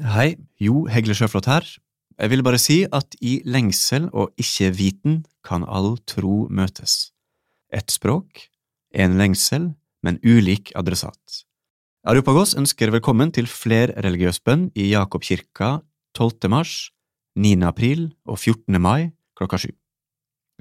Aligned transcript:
Hei, 0.00 0.38
Jo 0.56 0.86
Hegle 0.88 1.12
Sjøflot 1.12 1.44
her. 1.44 1.66
Jeg 2.16 2.30
vil 2.32 2.40
bare 2.40 2.58
si 2.60 2.86
at 2.88 3.12
i 3.20 3.42
lengsel 3.44 4.06
og 4.16 4.30
ikke-viten 4.40 5.18
kan 5.44 5.66
all 5.68 5.98
tro 6.08 6.46
møtes. 6.48 7.12
Ett 7.68 7.92
språk, 7.92 8.46
én 8.96 9.18
lengsel, 9.20 9.74
men 10.00 10.16
ulik 10.24 10.72
adressat. 10.74 11.44
Arupagos 12.08 12.54
ønsker 12.56 12.88
velkommen 12.94 13.28
til 13.28 13.44
flerreligiøs 13.44 14.40
bønn 14.40 14.70
i 14.72 14.88
Jakobkirka 14.94 15.82
12. 16.16 16.48
mars, 16.48 16.92
9. 17.36 17.60
april 17.68 18.08
og 18.24 18.38
14. 18.38 18.80
mai 18.80 19.12
klokka 19.36 19.60
sju. 19.60 19.74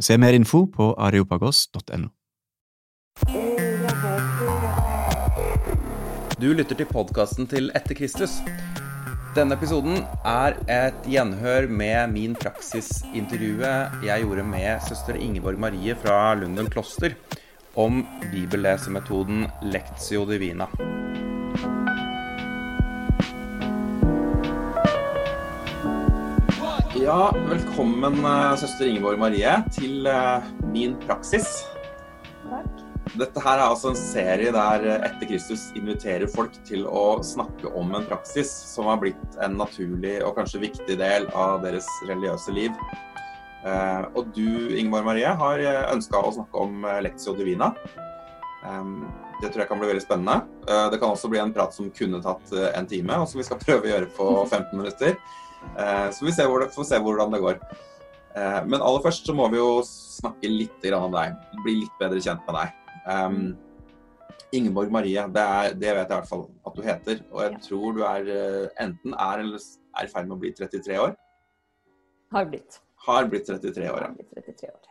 Se 0.04 0.20
mer 0.20 0.36
info 0.36 0.66
på 0.68 0.92
areopagos.no. 1.00 2.12
Du 6.40 6.52
lytter 6.52 6.76
til 6.76 6.88
podkasten 6.92 7.48
til 7.48 7.72
Etter 7.76 7.96
Kristus. 7.96 8.40
Denne 9.36 9.54
episoden 9.54 10.00
er 10.26 10.56
et 10.74 11.06
gjenhør 11.06 11.68
med 11.70 12.10
min 12.16 12.32
praksisintervjuet 12.34 14.02
jeg 14.02 14.26
gjorde 14.26 14.46
med 14.50 14.82
søster 14.88 15.20
Ingeborg 15.22 15.60
Marie 15.62 15.94
fra 16.02 16.34
Lunden 16.34 16.70
kloster 16.74 17.14
om 17.78 18.02
bibellesemetoden 18.32 19.46
Lectio 19.70 20.26
Divina. 20.26 20.66
Ja, 26.98 27.30
velkommen 27.54 28.26
eh, 28.26 28.58
søster 28.58 28.90
Ingeborg 28.90 29.22
Marie 29.22 29.60
til 29.78 30.10
eh, 30.10 30.50
min 30.74 30.98
praksis. 31.06 31.69
Dette 33.18 33.42
her 33.42 33.58
er 33.58 33.66
altså 33.66 33.90
en 33.92 33.98
serie 33.98 34.52
der 34.54 34.84
Etter 35.00 35.30
Kristus 35.30 35.70
inviterer 35.78 36.30
folk 36.30 36.54
til 36.68 36.86
å 36.86 37.22
snakke 37.26 37.72
om 37.78 37.96
en 37.98 38.06
praksis 38.10 38.52
som 38.70 38.90
har 38.92 39.00
blitt 39.02 39.40
en 39.42 39.58
naturlig 39.58 40.20
og 40.26 40.36
kanskje 40.38 40.62
viktig 40.68 40.98
del 41.00 41.26
av 41.34 41.64
deres 41.64 41.88
religiøse 42.10 42.54
liv. 42.54 42.76
Eh, 43.66 44.04
og 44.14 44.30
du, 44.36 44.76
Ingeborg 44.78 45.08
Marie, 45.08 45.32
har 45.42 45.64
ønska 45.90 46.22
å 46.22 46.36
snakke 46.38 46.68
om 46.68 46.86
Lectio 47.04 47.34
Divina. 47.40 47.74
Eh, 48.66 48.94
det 49.40 49.50
tror 49.50 49.64
jeg 49.64 49.72
kan 49.72 49.80
bli 49.80 49.90
veldig 49.90 50.04
spennende. 50.04 50.42
Eh, 50.68 50.88
det 50.92 51.00
kan 51.00 51.14
også 51.14 51.32
bli 51.32 51.40
en 51.42 51.54
prat 51.56 51.76
som 51.76 51.92
kunne 51.96 52.22
tatt 52.24 52.52
eh, 52.56 52.72
en 52.76 52.88
time, 52.90 53.22
og 53.22 53.30
som 53.32 53.40
vi 53.40 53.48
skal 53.48 53.62
prøve 53.66 53.88
å 53.88 53.94
gjøre 53.94 54.12
på 54.18 54.32
15 54.44 54.74
minutter. 54.76 55.16
Eh, 55.76 56.08
så 56.16 56.28
vi 56.28 56.36
får 56.36 56.88
se 56.88 57.00
hvordan 57.04 57.34
det 57.34 57.42
går. 57.44 57.62
Eh, 58.36 58.60
men 58.68 58.84
aller 58.84 59.04
først 59.06 59.28
så 59.28 59.36
må 59.36 59.48
vi 59.54 59.62
jo 59.62 59.80
snakke 59.86 60.52
litt 60.52 60.92
om 60.96 61.16
deg. 61.16 61.40
Bli 61.64 61.82
litt 61.84 62.02
bedre 62.02 62.22
kjent 62.24 62.44
med 62.48 62.60
deg. 62.60 62.79
Um, 63.10 63.58
Ingeborg 64.56 64.90
Marie, 64.94 65.22
det, 65.30 65.42
er, 65.46 65.74
det, 65.78 65.90
vet 65.94 66.10
jeg 66.10 66.10
i 66.10 66.16
hvert 66.16 66.30
fall 66.30 66.46
at 66.66 66.76
du 66.78 66.82
heter. 66.86 67.20
Og 67.32 67.42
jeg 67.44 67.52
Ja. 67.54 67.60
tror 67.68 67.98
du 67.98 68.04
er 68.08 68.30
eh, 68.34 68.70
enten 68.82 69.14
er 69.14 69.44
eller 69.44 69.60
er 70.00 70.08
i 70.08 70.10
ferd 70.10 70.28
med 70.30 70.38
å 70.38 70.42
bli 70.42 70.52
33 70.58 70.98
år. 70.98 71.16
Har 72.34 72.46
blitt. 72.50 72.80
Har 73.06 73.28
blitt 73.30 73.46
33 73.50 73.90
år. 73.92 74.08
Ja. 74.08 74.10
blitt 74.16 74.32
33 74.34 74.72
år. 74.72 74.88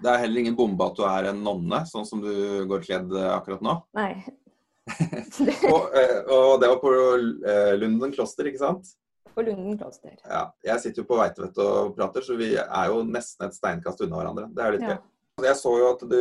Det 0.00 0.08
er 0.12 0.22
heller 0.22 0.40
ingen 0.40 0.56
bombe 0.56 0.86
at 0.86 0.96
du 0.96 1.02
er 1.04 1.28
en 1.32 1.42
nonne, 1.44 1.82
sånn 1.90 2.06
som 2.08 2.22
du 2.22 2.30
går 2.70 2.84
kledd 2.86 3.10
eh, 3.12 3.26
akkurat 3.34 3.60
nå. 3.64 3.74
Nei. 3.98 4.12
Og, 5.70 5.92
eh, 5.94 6.16
og 6.32 6.56
det 6.62 6.70
var 6.70 6.78
på 6.82 6.90
eh, 7.46 7.74
Lunden 7.78 8.10
kloster, 8.14 8.48
ikke 8.50 8.62
sant? 8.62 8.94
På 9.34 9.42
Lunden 9.46 9.76
kloster. 9.78 10.14
Ja. 10.24 10.46
Jeg 10.66 10.82
sitter 10.82 11.02
jo 11.02 11.08
på 11.10 11.18
Veitvet 11.20 11.58
og 11.62 11.92
prater, 11.98 12.24
så 12.26 12.34
vi 12.38 12.54
er 12.56 12.90
jo 12.90 13.02
nesten 13.06 13.46
et 13.46 13.54
steinkast 13.54 14.02
unna 14.06 14.18
hverandre. 14.18 14.48
Det 14.54 14.62
er 14.64 14.70
jo 14.72 14.78
litt 14.78 14.88
Ja. 14.88 14.96
Jeg 15.46 15.56
så 15.58 15.72
jo 15.78 15.88
at 15.94 16.00
du, 16.10 16.16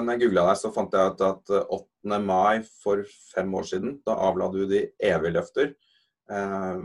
når 0.00 0.12
jeg 0.14 0.20
googla 0.24 0.44
deg, 0.50 0.58
så 0.60 0.70
fant 0.74 0.92
jeg 0.96 1.14
ut 1.14 1.22
at 1.28 1.54
8. 1.78 2.18
mai 2.24 2.62
for 2.82 3.02
fem 3.34 3.54
år 3.54 3.66
siden, 3.70 3.96
da 4.06 4.16
avla 4.28 4.50
du 4.52 4.64
de 4.70 4.84
evige 5.00 5.34
løfter. 5.38 5.74
Eh, 6.30 6.78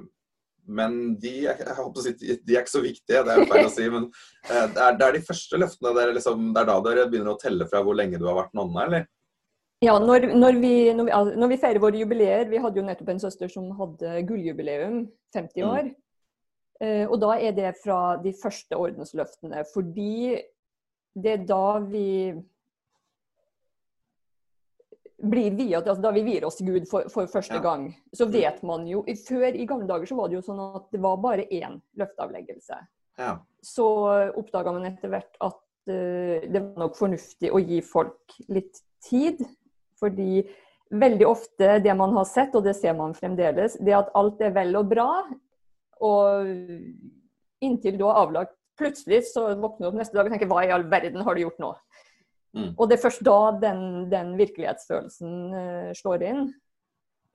men 0.69 0.97
de, 1.17 1.31
er- 1.49 1.63
jeg 1.65 1.75
håper 1.79 1.99
å 2.01 2.03
si, 2.05 2.11
de 2.45 2.55
er 2.55 2.61
ikke 2.61 2.75
så 2.75 2.81
viktige, 2.83 3.23
det 3.25 3.33
er 3.35 3.47
feil 3.49 3.65
å 3.65 3.71
si. 3.73 3.87
Men 3.89 4.09
eh, 4.49 4.67
det, 4.75 4.83
er, 4.85 4.97
det 4.99 5.07
er 5.07 5.15
de 5.17 5.23
første 5.25 5.57
løftene 5.63 5.93
dere 5.97 6.13
liksom, 6.17 6.51
det 6.53 6.61
er 6.61 6.69
da 6.69 6.75
dere 6.85 7.07
begynner 7.09 7.33
å 7.33 7.39
telle 7.41 7.65
fra 7.71 7.81
hvor 7.85 7.97
lenge 7.97 8.19
du 8.21 8.27
har 8.29 8.37
vært 8.43 8.53
nonne, 8.59 8.83
eller? 8.85 9.07
Ja, 9.81 9.95
når, 10.03 10.27
når, 10.35 10.57
vi, 10.59 10.73
når, 10.93 11.07
vi, 11.07 11.39
når 11.39 11.51
vi 11.53 11.57
feirer 11.61 11.79
våre 11.79 11.95
jubileer 12.01 12.49
Vi 12.51 12.59
hadde 12.59 12.81
jo 12.81 12.83
nettopp 12.83 13.13
en 13.13 13.21
søster 13.23 13.47
som 13.47 13.69
hadde 13.79 14.17
gulljubileum, 14.27 15.05
50 15.33 15.63
Mm. 15.63 15.69
år. 15.71 15.89
Mm. 16.83 17.07
og 17.11 17.15
da 17.19 17.29
er 17.43 17.51
det 17.55 17.69
fra 17.83 18.15
de 18.23 18.31
første 18.39 18.75
ordensløftene. 18.79 19.63
Fordi 19.73 20.37
det 21.15 21.31
er 21.33 21.45
da 21.49 21.79
vi 21.83 22.33
blir 25.19 25.51
viet, 25.51 25.81
altså 25.81 25.99
da 26.01 26.11
vi 26.15 26.23
vier 26.23 26.45
oss 26.47 26.59
til 26.59 26.69
Gud 26.71 26.85
for, 26.87 27.09
for 27.11 27.27
første 27.27 27.57
Ja. 27.57 27.63
gang, 27.63 27.89
så 28.15 28.25
vet 28.31 28.61
man 28.63 28.85
jo 28.87 29.03
Før 29.27 29.51
i 29.51 29.65
gamle 29.67 29.87
dager 29.87 30.07
så 30.07 30.15
var 30.15 30.29
det 30.29 30.37
jo 30.39 30.45
sånn 30.45 30.61
at 30.75 30.85
det 30.93 31.01
var 31.03 31.17
bare 31.17 31.47
én 31.51 31.81
løfteavleggelse. 31.99 32.79
Ja. 33.19 33.39
så 33.61 33.85
oppdaga 34.39 34.71
man 34.71 34.85
etter 34.87 35.09
hvert 35.11 35.35
at 35.43 35.57
uh, 35.91 36.39
det 36.47 36.61
var 36.61 36.77
nok 36.85 36.95
fornuftig 36.95 37.51
å 37.51 37.59
gi 37.59 37.81
folk 37.83 38.37
litt 38.47 38.79
tid. 39.03 39.41
Fordi 39.99 40.45
veldig 40.89 41.25
ofte 41.27 41.79
det 41.83 41.93
man 41.99 42.13
har 42.15 42.23
sett, 42.23 42.55
og 42.55 42.63
det 42.63 42.77
ser 42.77 42.95
man 42.95 43.11
fremdeles, 43.13 43.75
det 43.83 43.91
at 43.97 44.13
alt 44.15 44.39
er 44.41 44.53
vel 44.55 44.71
og 44.79 44.87
bra, 44.87 45.09
og 45.99 46.47
inntil 47.59 47.97
du 47.99 48.05
har 48.07 48.21
avlagt 48.23 48.55
Plutselig 48.79 49.25
så 49.29 49.49
våkner 49.59 49.85
du 49.85 49.89
opp 49.91 49.97
neste 49.99 50.15
dag 50.17 50.27
og 50.29 50.33
tenker 50.33 50.49
hva 50.49 50.63
i 50.65 50.71
all 50.73 50.85
verden 50.89 51.25
har 51.25 51.35
du 51.35 51.41
gjort 51.43 51.59
nå? 51.61 51.73
Mm. 52.55 52.69
Og 52.79 52.87
det 52.89 52.95
er 52.97 53.03
først 53.03 53.21
da 53.27 53.37
den, 53.61 53.81
den 54.09 54.31
virkelighetsfølelsen 54.39 55.33
uh, 55.53 55.89
slår 55.99 56.23
inn. 56.31 56.47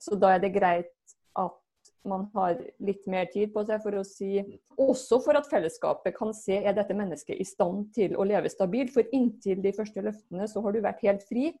Så 0.01 0.17
da 0.19 0.33
er 0.35 0.41
det 0.43 0.51
greit 0.57 0.91
at 1.39 1.61
man 2.05 2.27
har 2.35 2.57
litt 2.83 3.05
mer 3.09 3.29
tid 3.31 3.53
på 3.53 3.63
seg 3.65 3.79
for 3.81 3.95
å 3.97 4.03
si 4.05 4.41
Også 4.77 5.21
for 5.23 5.37
at 5.39 5.47
fellesskapet 5.49 6.13
kan 6.17 6.33
se 6.35 6.57
er 6.59 6.75
dette 6.75 6.93
mennesket 6.97 7.39
i 7.39 7.45
stand 7.47 7.93
til 7.95 8.17
å 8.19 8.25
leve 8.27 8.49
stabilt. 8.51 8.91
For 8.93 9.07
inntil 9.15 9.61
de 9.63 9.71
første 9.73 10.03
løftene 10.03 10.49
så 10.51 10.61
har 10.65 10.75
du 10.75 10.81
vært 10.83 11.05
helt 11.07 11.23
fri. 11.29 11.53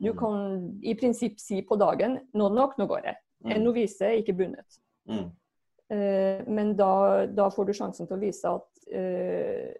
Du 0.00 0.12
Mm. 0.12 0.18
kan 0.18 0.36
i 0.82 0.94
prinsipp 0.94 1.40
si 1.40 1.60
på 1.66 1.76
dagen 1.76 2.20
nå 2.32 2.46
er 2.46 2.54
det 2.54 2.56
nok, 2.56 2.78
nå 2.78 2.86
går 2.88 3.02
jeg. 3.04 3.16
En 3.44 3.58
Mm. 3.60 3.64
novise 3.64 4.02
er 4.06 4.22
ikke 4.22 4.36
bundet. 4.38 4.78
Mm. 5.08 5.30
Eh, 5.90 6.44
men 6.46 6.76
da, 6.76 7.26
da 7.26 7.48
får 7.50 7.66
du 7.66 7.72
sjansen 7.72 8.06
til 8.06 8.16
å 8.16 8.20
vise 8.20 8.44
at 8.48 8.69
eh, 8.92 9.70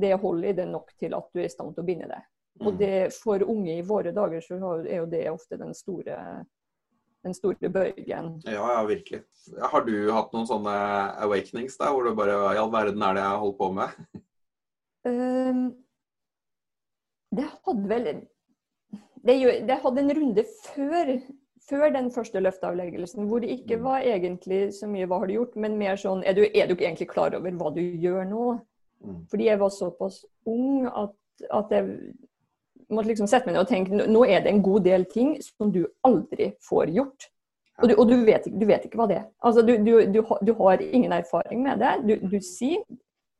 det 0.00 0.14
holder 0.22 0.48
i 0.48 0.56
det 0.56 0.68
nok 0.70 0.92
til 0.98 1.14
at 1.16 1.28
du 1.32 1.40
er 1.40 1.48
i 1.48 1.52
stand 1.52 1.74
til 1.74 1.82
å 1.84 1.86
binde 1.86 2.08
det. 2.08 2.20
Og 2.60 2.72
Mm. 2.74 2.78
det, 2.78 3.12
for 3.14 3.42
unge 3.42 3.78
i 3.78 3.82
våre 3.86 4.12
dager 4.12 4.40
så 4.44 4.56
er 4.84 4.96
jo 4.98 5.06
det 5.06 5.30
ofte 5.30 5.56
den 5.56 5.74
store, 5.74 6.16
den 7.24 7.34
store 7.34 7.70
bøygen. 7.72 8.34
Ja, 8.44 8.64
ja, 8.74 8.80
virkelig. 8.84 9.22
Har 9.72 9.84
du 9.86 10.10
hatt 10.12 10.32
noen 10.32 10.46
sånne 10.48 10.74
awakenings 11.24 11.78
der, 11.80 11.92
hvor 11.92 12.04
du 12.04 12.14
bare 12.14 12.36
Hva 12.36 12.54
i 12.54 12.60
all 12.60 12.72
verden 12.72 13.02
er 13.02 13.14
det 13.16 13.22
jeg 13.24 13.40
holdt 13.44 13.58
på 13.58 13.70
med? 13.72 13.88
Um, 15.08 15.62
det 17.32 17.46
hadde 17.64 17.88
vel 17.88 18.04
det, 19.24 19.36
det 19.68 19.78
hadde 19.82 20.00
en 20.02 20.14
runde 20.16 20.44
før, 20.66 21.14
før 21.68 21.90
den 21.92 22.10
første 22.10 22.40
løfteavleggelsen, 22.40 23.26
hvor 23.28 23.40
det 23.40 23.50
ikke 23.50 23.76
Mm. 23.76 23.82
var 23.84 24.00
egentlig 24.00 24.72
så 24.74 24.86
mye 24.88 25.06
'hva 25.06 25.18
har 25.18 25.26
du 25.26 25.32
gjort', 25.34 25.56
men 25.56 25.78
mer 25.78 25.96
sånn 25.96 26.22
er 26.26 26.32
du, 26.34 26.42
er 26.54 26.66
du 26.66 26.74
ikke 26.74 26.86
egentlig 26.88 27.08
klar 27.08 27.34
over 27.34 27.50
hva 27.50 27.74
du 27.74 27.80
gjør 27.80 28.24
nå? 28.28 28.60
Mm. 29.04 29.26
Fordi 29.30 29.44
jeg 29.44 29.58
var 29.58 29.68
såpass 29.68 30.24
ung 30.46 30.86
at, 30.86 31.10
at 31.50 31.66
jeg 31.70 31.84
måtte 32.90 33.06
liksom 33.08 33.26
sette 33.26 33.46
meg 33.46 33.54
ned 33.54 33.60
og 33.60 33.68
tenke 33.68 33.90
nå- 34.08 34.24
er 34.28 34.40
det 34.40 34.52
en 34.52 34.62
god 34.62 34.84
del 34.84 35.04
ting 35.04 35.36
som 35.42 35.70
du 35.72 35.86
aldri 36.04 36.52
får 36.68 36.86
gjort. 36.94 37.28
Og 37.82 37.88
du, 37.88 37.94
og 37.96 38.08
du, 38.08 38.24
vet, 38.24 38.44
du 38.44 38.66
vet 38.66 38.84
ikke 38.84 38.96
hva 38.98 39.06
det 39.08 39.16
er. 39.16 39.24
Altså, 39.42 39.62
du, 39.66 39.76
du, 39.78 40.06
du, 40.12 40.22
har- 40.22 40.38
du 40.44 40.52
har 40.54 40.78
ingen 40.82 41.12
erfaring 41.12 41.62
med 41.62 41.78
det. 41.78 42.06
Du, 42.20 42.28
du 42.28 42.40
sier 42.40 42.82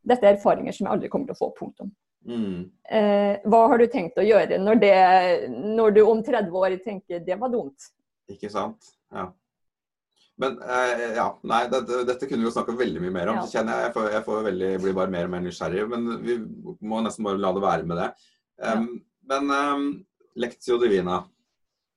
dette 0.09 0.25
er 0.25 0.37
erfaringer 0.37 0.73
som 0.73 0.87
jeg 0.87 0.93
aldri 0.95 1.09
kommer 1.09 1.27
til 1.27 1.35
å 1.35 1.39
få. 1.39 1.53
Punktum. 1.59 1.91
Mm. 2.27 2.71
Eh, 2.91 3.37
hva 3.45 3.69
har 3.69 3.79
du 3.79 3.87
tenkt 3.87 4.17
å 4.17 4.25
gjøre 4.25 4.59
når, 4.59 4.75
det, 4.81 5.51
når 5.51 5.91
du 5.95 6.01
om 6.07 6.23
30 6.23 6.51
år 6.53 6.77
tenker 6.85 7.19
det 7.25 7.39
var 7.41 7.49
dumt? 7.49 7.77
Ikke 8.31 8.51
sant? 8.53 8.91
Ja. 9.15 9.29
Men 10.41 10.57
eh, 10.65 11.03
ja, 11.19 11.27
nei, 11.45 11.65
dette, 11.69 12.05
dette 12.09 12.29
kunne 12.29 12.45
vi 12.45 12.49
jo 12.49 12.55
snakka 12.55 12.73
veldig 12.79 13.03
mye 13.03 13.13
mer 13.13 13.33
om. 13.33 13.41
Ja. 13.41 13.45
Så 13.45 13.59
kjenner 13.59 13.77
jeg, 13.77 13.89
jeg, 13.89 13.95
får, 13.97 14.07
jeg 14.15 14.27
får 14.29 14.47
veldig, 14.47 14.71
blir 14.85 14.97
bare 14.97 15.13
mer 15.13 15.29
og 15.29 15.35
mer 15.35 15.45
nysgjerrig. 15.45 15.85
Men 15.91 16.09
vi 16.25 16.39
må 16.81 17.03
nesten 17.05 17.27
bare 17.27 17.43
la 17.43 17.53
det 17.57 17.65
være 17.67 17.89
med 17.91 18.01
det. 18.01 18.09
Um, 18.65 18.89
Men 19.31 19.53
um, 19.53 19.87
Lectio 20.41 20.79
Divina. 20.81 21.21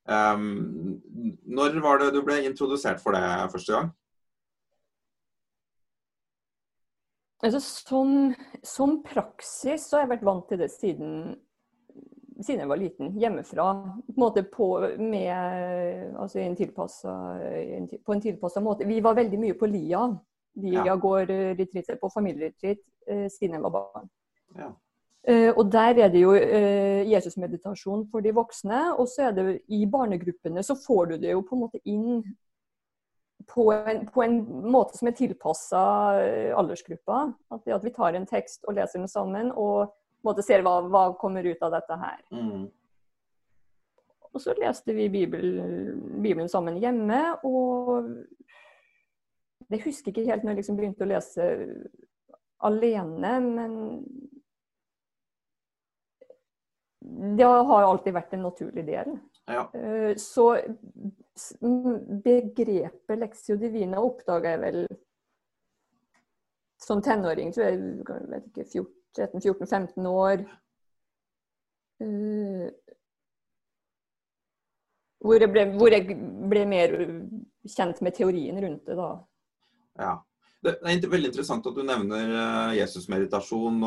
Um, 0.04 1.00
når 1.48 1.80
var 1.82 2.02
det 2.02 2.12
du 2.14 2.20
ble 2.28 2.42
introdusert 2.44 3.00
for 3.00 3.16
det 3.16 3.24
første 3.54 3.78
gang? 3.78 3.94
Altså, 7.44 7.60
som, 7.64 8.34
som 8.64 9.00
praksis 9.04 9.88
så 9.88 9.98
har 9.98 10.06
jeg 10.06 10.14
vært 10.14 10.28
vant 10.28 10.46
til 10.48 10.62
det 10.62 10.70
siden, 10.72 11.34
siden 12.42 12.64
jeg 12.64 12.70
var 12.70 12.80
liten. 12.82 13.12
Hjemmefra. 13.20 13.68
På 14.08 14.14
en 14.16 14.22
måte 14.24 14.44
på, 14.44 14.68
med, 15.00 16.16
altså 16.18 16.40
en 16.40 16.56
en, 16.56 17.90
på 18.06 18.14
en 18.14 18.22
tilpassa 18.22 18.60
måte. 18.60 18.88
Vi 18.88 19.02
var 19.02 19.16
veldig 19.16 19.40
mye 19.40 19.54
på 19.54 19.66
Lia. 19.66 20.08
Lia 20.56 20.86
Ja. 20.86 20.96
går 20.96 21.30
eh, 21.30 21.56
retreat 21.58 22.00
på 22.02 22.10
familieretreat 22.14 22.78
eh, 23.08 23.28
siden 23.30 23.54
jeg 23.54 23.64
var 23.64 23.70
barn. 23.70 24.10
Ja. 24.56 24.72
Eh, 25.28 25.54
og 25.58 25.72
Der 25.72 26.00
er 26.00 26.10
det 26.10 26.22
jo 26.22 26.34
eh, 26.34 27.10
Jesusmeditasjon 27.10 28.08
for 28.12 28.22
de 28.22 28.34
voksne. 28.34 28.94
Og 28.98 29.08
så 29.08 29.30
er 29.30 29.32
det 29.32 29.62
i 29.68 29.86
barnegruppene 29.86 30.64
så 30.64 30.76
får 30.76 31.06
du 31.06 31.18
det 31.18 31.32
jo 31.32 31.42
på 31.42 31.56
en 31.56 31.62
måte 31.62 31.80
inn 31.86 32.24
på 33.48 33.72
en, 33.72 34.06
på 34.08 34.22
en 34.24 34.38
måte 34.72 34.98
som 34.98 35.08
er 35.08 35.18
tilpassa 35.18 35.80
aldersgruppa. 36.56 37.34
At, 37.52 37.68
at, 37.68 37.84
vi 37.84 37.92
tar 37.92 38.14
en 38.14 38.26
tekst 38.28 38.64
og 38.68 38.78
leser 38.78 39.00
den 39.00 39.08
sammen, 39.08 39.52
og 39.52 39.92
måte 40.24 40.46
ser 40.46 40.64
hva, 40.66 40.80
hva 40.88 41.04
kommer 41.20 41.46
ut 41.46 41.62
av 41.66 41.74
dette 41.76 41.98
her. 42.00 42.22
Mm. 42.32 42.66
Og 44.34 44.42
så 44.42 44.56
leste 44.58 44.96
vi 44.98 45.10
Bibelen, 45.14 46.00
Bibelen 46.24 46.50
sammen 46.50 46.80
hjemme, 46.82 47.22
og 47.46 48.08
det 49.70 49.84
husker 49.84 50.10
jeg 50.10 50.16
ikke 50.16 50.32
helt 50.32 50.46
når 50.46 50.56
jeg 50.56 50.62
liksom 50.62 50.80
begynte 50.80 51.06
å 51.06 51.12
lese 51.12 51.50
alene, 52.64 53.34
men 53.44 53.78
det 57.38 57.46
har 57.46 57.84
alltid 57.84 58.16
vært 58.16 58.34
en 58.34 58.46
naturlig 58.48 58.86
del. 58.88 59.16
Ja. 59.52 59.68
Eh, 59.76 60.16
så 60.18 60.56
begrepet 62.24 63.20
leksio 63.20 63.58
Divina 63.60 64.00
oppdaga 64.02 64.54
jeg 64.54 64.62
vel 64.62 64.86
som 66.84 67.02
tenåring, 67.04 67.52
tror 67.56 67.68
jeg, 67.68 67.80
vet 68.32 68.48
ikke, 68.50 68.66
13-14-15 69.18 70.10
år. 70.10 70.44
Uh, 72.04 72.68
hvor, 75.24 75.40
jeg 75.40 75.52
ble, 75.54 75.66
hvor 75.78 75.94
jeg 75.94 76.18
ble 76.52 76.66
mer 76.68 76.96
kjent 77.70 78.02
med 78.04 78.18
teorien 78.18 78.60
rundt 78.60 78.86
det, 78.90 79.00
da. 79.00 79.10
Ja. 80.02 80.14
Det 80.64 80.78
er 80.80 81.10
veldig 81.12 81.28
interessant 81.28 81.66
at 81.68 81.76
du 81.76 81.82
nevner 81.84 82.30
eh, 82.40 82.76
Jesusmeditasjon, 82.78 83.82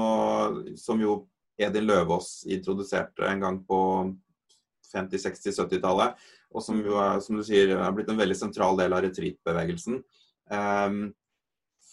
som 0.76 1.00
jo 1.00 1.14
Edin 1.56 1.87
Løvaas 1.88 2.43
introduserte 2.52 3.25
en 3.31 3.40
gang 3.40 3.61
på 3.64 3.79
50-, 4.93 5.22
60-, 5.22 5.56
70-tallet. 5.62 6.26
Og 6.52 6.64
som 6.64 6.79
jo 6.84 6.99
som 7.25 7.38
du 7.38 7.44
sier, 7.46 7.72
er 7.76 7.94
blitt 7.96 8.11
en 8.12 8.20
veldig 8.20 8.37
sentral 8.37 8.76
del 8.79 8.93
av 8.93 9.02
retreatbevegelsen. 9.06 10.02
Um, 10.52 11.00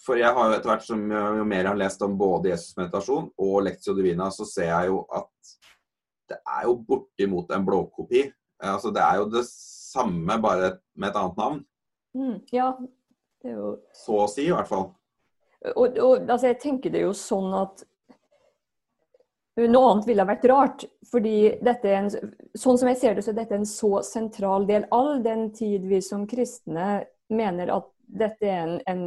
for 0.04 0.20
jeg 0.20 0.36
har 0.36 0.50
jo 0.50 0.56
etter 0.58 0.72
hvert 0.72 0.86
som 0.86 1.04
jo 1.12 1.46
mer 1.48 1.62
jeg 1.62 1.72
har 1.72 1.80
lest 1.80 2.02
om 2.04 2.18
både 2.20 2.52
Jesus 2.52 2.76
meditasjon 2.80 3.30
og 3.40 3.54
Lectio 3.64 3.96
Divina, 3.96 4.30
så 4.36 4.48
ser 4.48 4.70
jeg 4.70 4.92
jo 4.92 5.04
at 5.16 5.54
det 6.32 6.40
er 6.40 6.66
jo 6.68 6.76
bortimot 6.88 7.52
en 7.54 7.66
blåkopi. 7.68 8.26
Altså, 8.64 8.92
det 8.96 9.04
er 9.04 9.20
jo 9.20 9.30
det 9.32 9.44
samme, 9.50 10.38
bare 10.42 10.76
med 10.96 11.10
et 11.10 11.18
annet 11.20 11.40
navn. 11.40 11.64
Mm, 12.16 12.36
ja, 12.54 12.68
det 13.44 13.52
er 13.52 13.58
jo 13.58 13.72
Så 13.96 14.20
å 14.24 14.28
si, 14.32 14.48
i 14.48 14.54
hvert 14.54 14.70
fall. 14.70 14.92
Og, 15.74 15.98
og 15.98 16.30
altså, 16.30 16.48
jeg 16.50 16.62
tenker 16.64 16.94
det 16.94 17.04
jo 17.04 17.14
sånn 17.18 17.52
at 17.58 17.84
noe 19.62 19.92
annet 19.92 20.08
ville 20.10 20.24
ha 20.24 20.30
vært 20.32 20.48
rart. 20.50 20.86
fordi 21.12 21.54
dette 21.62 21.90
er 21.90 22.00
en, 22.02 22.32
sånn 22.58 22.80
som 22.80 22.90
jeg 22.90 22.98
ser 22.98 23.16
det, 23.16 23.24
så 23.26 23.32
er 23.34 23.42
dette 23.44 23.58
en 23.60 23.70
så 23.70 24.02
sentral 24.06 24.66
del. 24.68 24.88
All 24.92 25.22
den 25.24 25.52
tid 25.54 25.86
vi 25.86 26.02
som 26.02 26.26
kristne 26.28 27.04
mener 27.30 27.70
at 27.76 27.90
dette 28.04 28.50
er 28.50 28.64
en, 28.64 28.80
en 28.90 29.04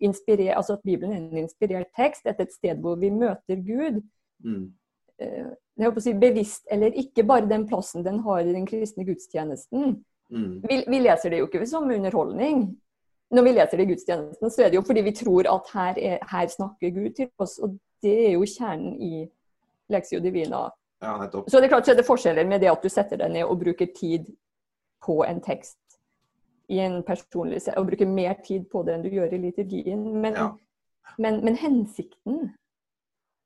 inspirer, 0.00 0.54
altså 0.54 0.72
at 0.72 0.84
Bibelen 0.84 1.12
er 1.12 1.16
en 1.16 1.42
inspirert 1.44 1.90
tekst, 1.96 2.24
dette 2.24 2.44
er 2.44 2.48
et 2.48 2.54
sted 2.54 2.82
hvor 2.82 2.98
vi 3.00 3.10
møter 3.10 3.58
Gud. 3.64 4.00
Mm. 4.44 4.68
Eh, 5.20 5.50
jeg 5.76 5.88
håper 5.88 6.02
å 6.02 6.04
si 6.04 6.14
Bevisst 6.20 6.68
eller 6.70 6.96
ikke, 7.00 7.24
bare 7.26 7.48
den 7.48 7.66
plassen 7.68 8.04
den 8.04 8.20
har 8.26 8.44
i 8.44 8.54
den 8.54 8.68
kristne 8.68 9.06
gudstjenesten. 9.08 9.98
Mm. 10.30 10.54
Vi, 10.68 10.82
vi, 10.86 11.02
leser 11.02 11.32
det 11.32 11.40
jo 11.40 11.48
ikke 11.48 11.66
som 11.66 11.90
underholdning. 11.90 12.68
Når 13.30 13.46
vi 13.46 13.54
leser 13.54 13.78
det 13.78 13.86
i 13.86 13.92
gudstjenesten, 13.92 14.50
så 14.50 14.64
er 14.64 14.70
det 14.70 14.80
jo 14.80 14.86
fordi 14.86 15.04
vi 15.06 15.14
tror 15.14 15.48
at 15.50 15.72
her, 15.74 15.98
er, 15.98 16.18
her 16.32 16.50
snakker 16.50 16.94
Gud 16.94 17.10
til 17.16 17.30
oss. 17.38 17.58
Og 17.62 17.78
det 18.02 18.14
er 18.26 18.32
jo 18.34 18.46
kjernen 18.46 18.96
i 19.02 19.24
Lexio 19.90 20.20
Divina. 20.22 20.68
Ja. 21.02 21.16
Så 21.48 21.58
det 21.58 21.68
er 21.68 21.72
klart 21.72 21.86
så 21.88 21.94
er 21.94 22.00
det 22.00 22.08
forskjeller 22.08 22.46
med 22.46 22.60
det 22.60 22.68
at 22.70 22.82
du 22.84 22.90
setter 22.92 23.22
deg 23.22 23.32
ned 23.32 23.48
og 23.48 23.62
bruker 23.62 23.88
tid 23.96 24.26
på 25.00 25.22
en 25.24 25.40
tekst 25.40 25.79
i 26.70 26.80
en 26.84 27.00
personlig 27.06 27.60
Og 27.76 27.88
bruke 27.88 28.06
mer 28.06 28.38
tid 28.46 28.68
på 28.70 28.84
det 28.86 28.96
enn 28.96 29.04
du 29.04 29.10
gjør 29.12 29.34
i 29.34 29.42
liturgien. 29.42 30.04
Men, 30.22 30.36
ja. 30.38 30.48
men, 31.18 31.40
men 31.44 31.58
hensikten 31.58 32.44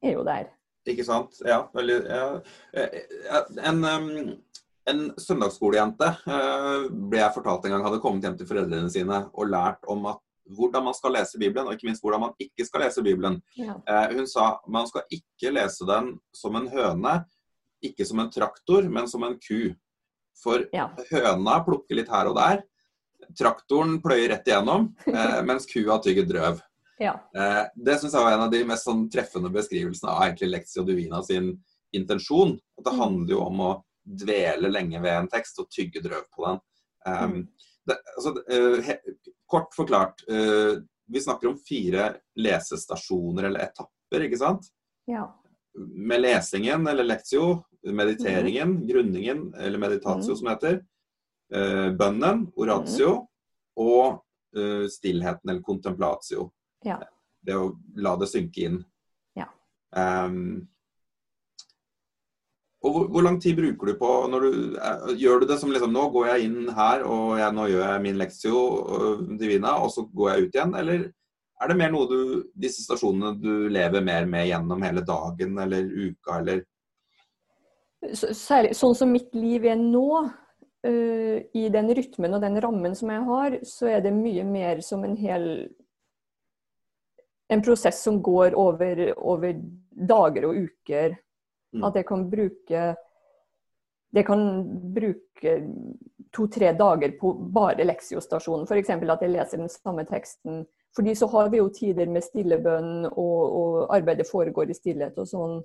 er 0.05 0.19
jo 0.19 0.27
der. 0.27 0.51
Ikke 0.91 1.07
sant. 1.07 1.39
Ja, 1.49 1.63
veldig 1.73 1.97
ja. 2.05 2.27
En, 3.65 3.81
en 4.91 5.07
søndagsskolejente 5.21 6.11
eh, 6.29 6.91
ble 6.91 7.23
jeg 7.23 7.35
fortalt 7.37 7.65
en 7.65 7.77
gang 7.77 7.87
hadde 7.87 8.03
kommet 8.03 8.27
hjem 8.27 8.37
til 8.41 8.49
foreldrene 8.51 8.93
sine 8.93 9.23
og 9.33 9.49
lært 9.49 9.89
om 9.91 10.05
at 10.13 10.21
hvordan 10.53 10.85
man 10.85 10.97
skal 10.97 11.15
lese 11.17 11.41
Bibelen, 11.41 11.65
og 11.65 11.73
ikke 11.73 11.89
minst 11.89 12.03
hvordan 12.05 12.21
man 12.27 12.35
ikke 12.43 12.67
skal 12.69 12.85
lese 12.85 13.03
Bibelen. 13.05 13.39
Ja. 13.57 13.79
Eh, 13.89 14.13
hun 14.19 14.29
sa 14.29 14.59
man 14.69 14.91
skal 14.91 15.07
ikke 15.09 15.55
lese 15.55 15.89
den 15.89 16.13
som 16.37 16.61
en 16.61 16.69
høne, 16.69 17.15
ikke 17.85 18.05
som 18.05 18.21
en 18.21 18.31
traktor, 18.33 18.85
men 18.93 19.09
som 19.09 19.25
en 19.25 19.39
ku. 19.41 19.73
For 20.43 20.67
høna 21.09 21.59
plukker 21.65 21.97
litt 21.97 22.13
her 22.13 22.29
og 22.29 22.37
der. 22.37 22.61
Traktoren 23.39 23.99
pløyer 24.03 24.29
rett 24.35 24.49
igjennom, 24.49 24.91
eh, 25.07 25.41
mens 25.47 25.67
kua 25.71 25.99
tygger 26.03 26.27
drøv. 26.29 26.63
Ja. 26.99 27.15
Eh, 27.37 27.63
det 27.75 27.99
syns 27.99 28.15
jeg 28.15 28.25
var 28.25 28.37
en 28.37 28.47
av 28.47 28.53
de 28.53 28.63
mest 28.69 28.87
sånn, 28.87 29.07
treffende 29.11 29.51
beskrivelsene 29.55 30.13
av 30.13 30.27
egentlig 30.29 30.51
Lexio 30.53 30.85
Divina 30.87 31.23
sin 31.27 31.53
intensjon. 31.97 32.57
At 32.79 32.87
det 32.87 32.95
mm. 32.95 33.01
handler 33.01 33.35
jo 33.35 33.43
om 33.45 33.63
å 33.65 33.73
dvele 34.05 34.71
lenge 34.71 35.01
ved 35.03 35.19
en 35.19 35.31
tekst 35.33 35.59
og 35.63 35.71
tygge 35.73 36.03
drøv 36.05 36.27
på 36.35 36.47
den. 36.47 36.61
Um, 37.09 37.37
det, 37.89 37.97
altså, 38.17 38.35
uh, 38.53 38.91
kort 39.51 39.75
forklart, 39.77 40.25
uh, 40.31 40.81
vi 41.09 41.21
snakker 41.21 41.51
om 41.51 41.59
fire 41.61 42.15
lesestasjoner 42.41 43.49
eller 43.49 43.67
etapper, 43.69 44.27
ikke 44.27 44.41
sant? 44.41 44.69
Ja. 45.11 45.27
Med 45.75 46.23
lesingen 46.23 46.87
eller 46.89 47.07
lektio, 47.07 47.65
mediteringen, 47.85 48.79
mm. 48.79 48.87
grunningen 48.89 49.47
eller 49.61 49.81
meditatio 49.81 50.33
mm. 50.33 50.39
som 50.41 50.53
heter, 50.53 50.81
bønnen, 51.53 52.47
oratio, 52.57 53.11
mm. 53.21 53.83
og 53.85 54.25
uh, 54.57 54.87
stillheten 54.91 55.51
eller 55.51 55.63
contemplatio. 55.63 56.49
Ja. 56.85 57.01
Det 57.45 57.57
å 57.59 57.73
la 58.01 58.15
det 58.21 58.31
synke 58.31 58.69
inn. 58.69 58.79
Ja. 59.37 59.49
Um, 59.95 60.65
og 62.85 62.93
hvor, 62.93 63.05
hvor, 63.09 63.25
lang 63.25 63.39
tid 63.41 63.57
bruker 63.57 63.89
du 63.89 63.97
på 63.97 64.09
når 64.29 64.45
du 64.45 64.57
eh, 64.77 65.13
Gjør 65.17 65.41
du 65.41 65.47
det 65.49 65.57
som 65.57 65.71
liksom 65.73 65.93
Nå 65.95 66.03
går 66.13 66.27
jeg 66.29 66.49
inn 66.51 66.59
her, 66.77 67.05
og 67.09 67.39
jeg, 67.41 67.57
nå 67.57 67.69
gjør 67.73 67.85
jeg 67.87 68.03
min 68.05 68.19
leksio 68.21 68.59
divina, 69.41 69.79
og 69.81 69.93
så 69.95 70.05
går 70.05 70.31
jeg 70.31 70.43
ut 70.43 70.59
igjen? 70.59 70.75
Eller 70.83 71.07
er 71.63 71.71
det 71.71 71.79
mer 71.81 71.95
noe 71.95 72.11
du 72.11 72.19
Disse 72.53 72.85
stasjonene 72.85 73.33
du 73.41 73.71
lever 73.73 74.05
mer 74.05 74.29
med 74.29 74.51
gjennom 74.51 74.85
hele 74.85 75.05
dagen 75.07 75.57
eller 75.65 75.89
uka, 75.89 76.43
eller 76.43 76.65
Særlig 78.13 78.75
sånn 78.77 78.93
som 78.99 79.09
mitt 79.09 79.31
liv 79.33 79.65
er 79.65 79.79
nå, 79.81 80.27
uh, 80.87 81.39
i 81.55 81.69
den 81.73 81.91
rytmen 81.97 82.37
og 82.37 82.45
den 82.45 82.61
rammen 82.63 82.95
som 82.99 83.11
jeg 83.11 83.25
har, 83.29 83.59
så 83.67 83.91
er 83.97 84.05
det 84.05 84.15
mye 84.17 84.45
mer 84.49 84.85
som 84.85 85.05
en 85.07 85.17
hel 85.21 85.49
En 87.53 87.61
prosess 87.61 87.99
som 88.01 88.23
går 88.25 88.55
over, 88.57 89.01
over 89.21 89.59
dager 89.93 90.47
og 90.49 90.57
uker 90.65 91.13
Mm. 91.75 91.85
At 91.85 91.97
jeg 91.99 92.07
kan 92.07 92.31
bruke 92.31 92.95
det 94.15 94.23
kan 94.23 94.43
bruke 94.95 95.55
to-tre 96.35 96.73
dager 96.79 97.17
på 97.19 97.33
bare 97.35 97.85
leksiostasjonen. 97.85 98.67
F.eks. 98.67 98.91
at 98.91 99.23
jeg 99.23 99.31
leser 99.31 99.59
den 99.59 99.69
samme 99.69 100.05
teksten. 100.07 100.63
Fordi 100.95 101.15
så 101.19 101.27
har 101.33 101.49
vi 101.51 101.59
jo 101.59 101.69
tider 101.75 102.07
med 102.07 102.23
stillebønn, 102.23 103.09
og, 103.11 103.41
og 103.59 103.97
arbeidet 103.97 104.29
foregår 104.31 104.71
i 104.71 104.77
stillhet 104.79 105.19
og 105.19 105.27
sånn. 105.27 105.57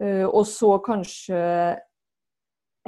Uh, 0.00 0.26
og 0.28 0.44
så 0.48 0.74
kanskje 0.84 1.40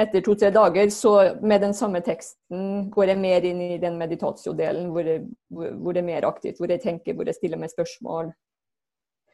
etter 0.00 0.22
to-tre 0.25 0.50
dager, 0.50 0.88
så 0.90 1.34
med 1.42 1.61
den 1.61 1.75
samme 1.76 2.00
teksten 2.04 2.88
går 2.92 3.12
jeg 3.12 3.20
mer 3.20 3.44
inn 3.44 3.61
i 3.61 3.80
den 3.80 3.99
meditatiodelen 4.00 4.88
hvor, 4.92 5.11
hvor, 5.50 5.92
det 5.92 6.00
er 6.00 6.06
mer 6.06 6.26
aktivt, 6.28 6.61
hvor 6.61 6.72
jeg 6.72 6.80
tenker, 6.80 7.14
hvor 7.14 7.28
jeg 7.28 7.37
stiller 7.37 7.61
meg 7.61 7.72
spørsmål. 7.72 8.32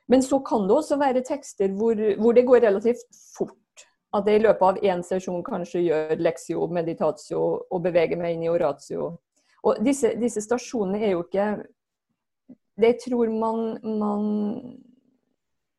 Men 0.08 0.24
så 0.24 0.40
kan 0.42 0.66
det 0.66 0.74
også 0.74 0.98
være 0.98 1.22
tekster 1.26 1.70
hvor, 1.78 1.94
hvor 2.18 2.34
det 2.34 2.46
går 2.48 2.64
relativt 2.66 3.06
fort. 3.36 3.54
At 4.16 4.26
jeg 4.26 4.40
i 4.40 4.42
løpet 4.46 4.64
av 4.64 4.78
én 4.88 5.02
sesjon 5.04 5.42
kanskje 5.44 5.84
gjør 5.84 6.14
leksio, 6.24 6.66
meditatio 6.72 7.42
og 7.68 7.82
beveger 7.84 8.16
meg 8.16 8.34
inn 8.34 8.46
i 8.46 8.50
oratio. 8.50 9.10
Og 9.68 9.82
disse, 9.84 10.14
disse 10.16 10.40
stasjonene 10.42 11.02
er 11.02 11.12
jo 11.12 11.26
ikke 11.26 11.48
Det 12.78 12.92
tror 13.02 13.26
man, 13.34 13.78
man 13.82 14.26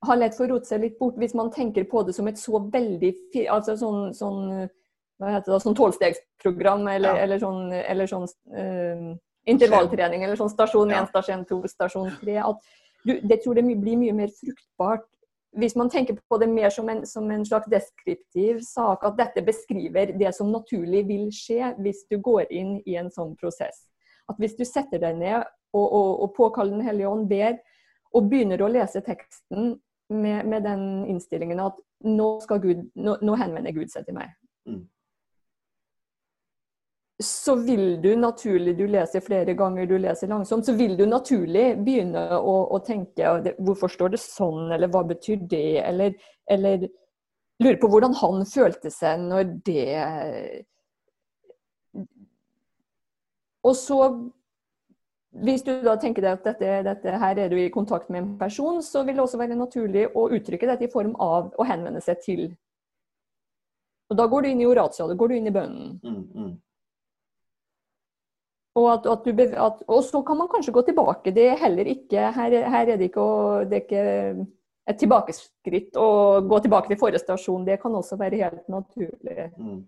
har 0.07 0.19
lett 0.19 0.35
for 0.37 0.47
å 0.47 0.55
rote 0.55 0.69
seg 0.69 0.83
litt 0.83 0.99
bort 0.99 1.17
hvis 1.19 1.35
man 1.35 1.51
tenker 1.51 1.83
på 1.89 2.03
det 2.07 2.15
som 2.15 2.27
et 2.29 2.39
så 2.39 2.61
veldig 2.71 3.13
altså 3.51 3.75
sånn, 3.79 4.13
sånn 4.15 4.69
hva 5.19 5.33
heter 5.35 5.51
det, 5.51 5.59
sånn 5.65 5.75
tolvstegsprogram 5.75 6.87
eller, 6.87 7.17
ja. 7.17 7.23
eller 7.25 7.41
sånn, 7.41 7.73
eller 7.75 8.07
sånn 8.07 8.27
uh, 8.55 9.09
intervalltrening 9.51 10.23
eller 10.23 10.39
sånn 10.39 10.51
stasjon 10.53 10.93
1, 10.93 10.95
ja. 10.95 11.05
stasjon 11.11 11.45
2, 11.49 11.57
stasjon 11.73 12.11
3. 12.21 12.37
At 12.45 12.69
du, 13.03 13.17
det 13.27 13.41
tror 13.43 13.59
jeg 13.59 13.79
blir 13.79 13.99
mye 13.99 14.15
mer 14.15 14.31
fruktbart 14.35 15.07
hvis 15.57 15.73
man 15.75 15.89
tenker 15.89 16.13
på 16.29 16.37
det 16.37 16.47
mer 16.51 16.69
som 16.69 16.89
en, 16.93 17.01
som 17.09 17.25
en, 17.33 17.45
slags 17.45 17.65
deskriptiv 17.71 18.59
sak, 18.61 19.01
at 19.03 19.15
dette 19.17 19.41
beskriver 19.41 20.11
det 20.13 20.29
som 20.37 20.51
naturlig 20.53 21.07
vil 21.07 21.23
skje 21.33 21.71
hvis 21.81 22.03
du 22.11 22.19
går 22.21 22.51
inn 22.53 22.75
i 22.85 22.99
en 23.01 23.09
sånn 23.09 23.33
prosess. 23.39 23.87
At 24.29 24.37
hvis 24.37 24.53
du 24.59 24.61
setter 24.61 25.01
deg 25.01 25.17
ned 25.17 25.41
og, 25.73 25.85
og, 25.85 26.11
og 26.21 26.35
påkaller 26.37 26.77
Den 26.77 26.85
hellige 26.85 27.09
ånd, 27.09 27.25
ber, 27.31 27.57
og 28.13 28.29
begynner 28.29 28.61
å 28.61 28.69
lese 28.69 29.01
teksten 29.05 29.73
med, 30.09 30.45
med 30.49 30.63
den 30.65 30.85
innstillingen 31.09 31.59
at 31.63 31.77
nå, 32.05 32.29
Gud, 32.49 32.87
nå, 32.95 33.17
nå, 33.21 33.35
henvender 33.39 33.75
Gud 33.75 33.91
seg 33.91 34.07
til 34.07 34.17
meg. 34.17 34.33
Mm. 34.69 34.87
så 37.23 37.55
vil 37.55 38.01
du 38.01 38.13
naturlig, 38.15 38.77
du 38.77 38.85
leser 38.87 39.19
flere 39.19 39.53
ganger, 39.53 39.85
du 39.85 39.97
leser 39.99 40.29
langsomt, 40.31 40.65
så 40.65 40.71
vil 40.77 40.95
du 40.95 41.03
naturlig 41.09 41.73
begynne 41.83 42.21
å, 42.37 42.53
å 42.71 42.79
tenke 42.79 43.33
hvorfor 43.57 43.91
står 43.91 44.13
det 44.13 44.21
sånn, 44.23 44.69
eller 44.71 44.87
hva 44.93 45.01
betyr 45.09 45.41
det, 45.51 45.81
eller, 45.83 46.15
eller 46.47 46.85
lure 47.59 47.75
på 47.81 47.89
hvordan 47.91 48.15
han 48.21 48.45
følte 48.47 48.91
seg 48.93 49.25
når 49.27 49.53
det 49.67 50.65
Og 53.67 53.75
så 53.75 53.97
hvis 55.29 55.61
du 55.61 55.75
da 55.85 55.93
tenker 56.01 56.25
deg 56.25 56.39
at 56.39 56.47
dette, 56.47 56.77
dette, 56.87 57.17
her 57.21 57.37
er 57.37 57.51
du 57.51 57.59
i 57.61 57.69
kontakt 57.69 58.09
med 58.09 58.23
en 58.23 58.31
person, 58.39 58.81
så 58.81 59.03
vil 59.05 59.19
det 59.19 59.23
også 59.23 59.37
være 59.37 59.57
naturlig 59.57 60.07
å 60.17 60.25
uttrykke 60.33 60.71
dette 60.71 60.87
i 60.87 60.91
form 60.91 61.13
av 61.21 61.51
å 61.53 61.67
henvende 61.69 62.01
seg 62.01 62.23
til. 62.23 62.47
Og 64.09 64.17
Da 64.17 64.25
går 64.25 64.41
du 64.41 64.49
inn 64.49 64.63
i 64.63 64.65
oratia, 64.65 65.05
da 65.05 65.13
går 65.13 65.29
du 65.29 65.35
inn 65.37 65.51
i 65.51 65.53
bønnen. 65.53 65.91
Mm, 66.01 66.23
mm. 66.33 66.55
Og, 68.79 68.87
at, 68.93 69.05
at 69.11 69.27
du, 69.27 69.43
at, 69.43 69.83
og, 69.85 70.01
så 70.07 70.21
kan 70.25 70.39
man 70.39 70.49
kanskje 70.49 70.73
gå 70.73 70.81
tilbake. 70.87 71.33
Det 71.35 71.45
er 71.51 71.61
heller 71.61 71.89
ikke 71.89 72.31
Her, 72.33 72.55
her 72.73 72.93
er 72.93 72.97
det 72.97 73.09
ikke, 73.09 73.27
det 73.69 73.77
er 73.77 73.85
ikke 73.85 74.03
et 74.89 74.97
tilbakeskritt 74.97 75.97
å 75.99 76.09
gå 76.49 76.59
tilbake 76.63 76.89
til 76.89 76.99
forrige 77.01 77.21
stasjon. 77.21 77.67
Det 77.67 77.77
kan 77.81 77.93
også 77.93 78.17
være 78.17 78.41
helt 78.41 78.65
naturlig. 78.71 79.51
Mm. 79.57 79.83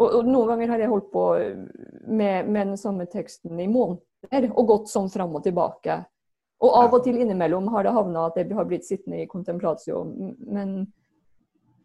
Og, 0.00 0.06
og, 0.06 0.28
Noen 0.28 0.48
ganger 0.48 0.72
har 0.72 0.80
jeg 0.80 0.92
holdt 0.92 1.10
på 1.12 1.24
med, 2.08 2.48
med 2.48 2.72
den 2.72 2.78
samme 2.80 3.04
teksten 3.10 3.60
i 3.60 3.68
måneder 3.68 4.48
og 4.54 4.70
gått 4.72 4.88
sånn 4.92 5.10
fram 5.12 5.36
og 5.36 5.44
tilbake. 5.44 5.98
Og 6.64 6.76
av 6.76 6.96
og 6.96 7.04
til 7.04 7.20
innimellom 7.20 7.68
har 7.72 7.84
det 7.84 7.92
havna 7.96 8.26
at 8.28 8.40
jeg 8.40 8.52
har 8.56 8.68
blitt 8.68 8.88
sittende 8.88 9.22
i 9.22 9.28
contemplatio, 9.28 10.02
Men 10.40 10.74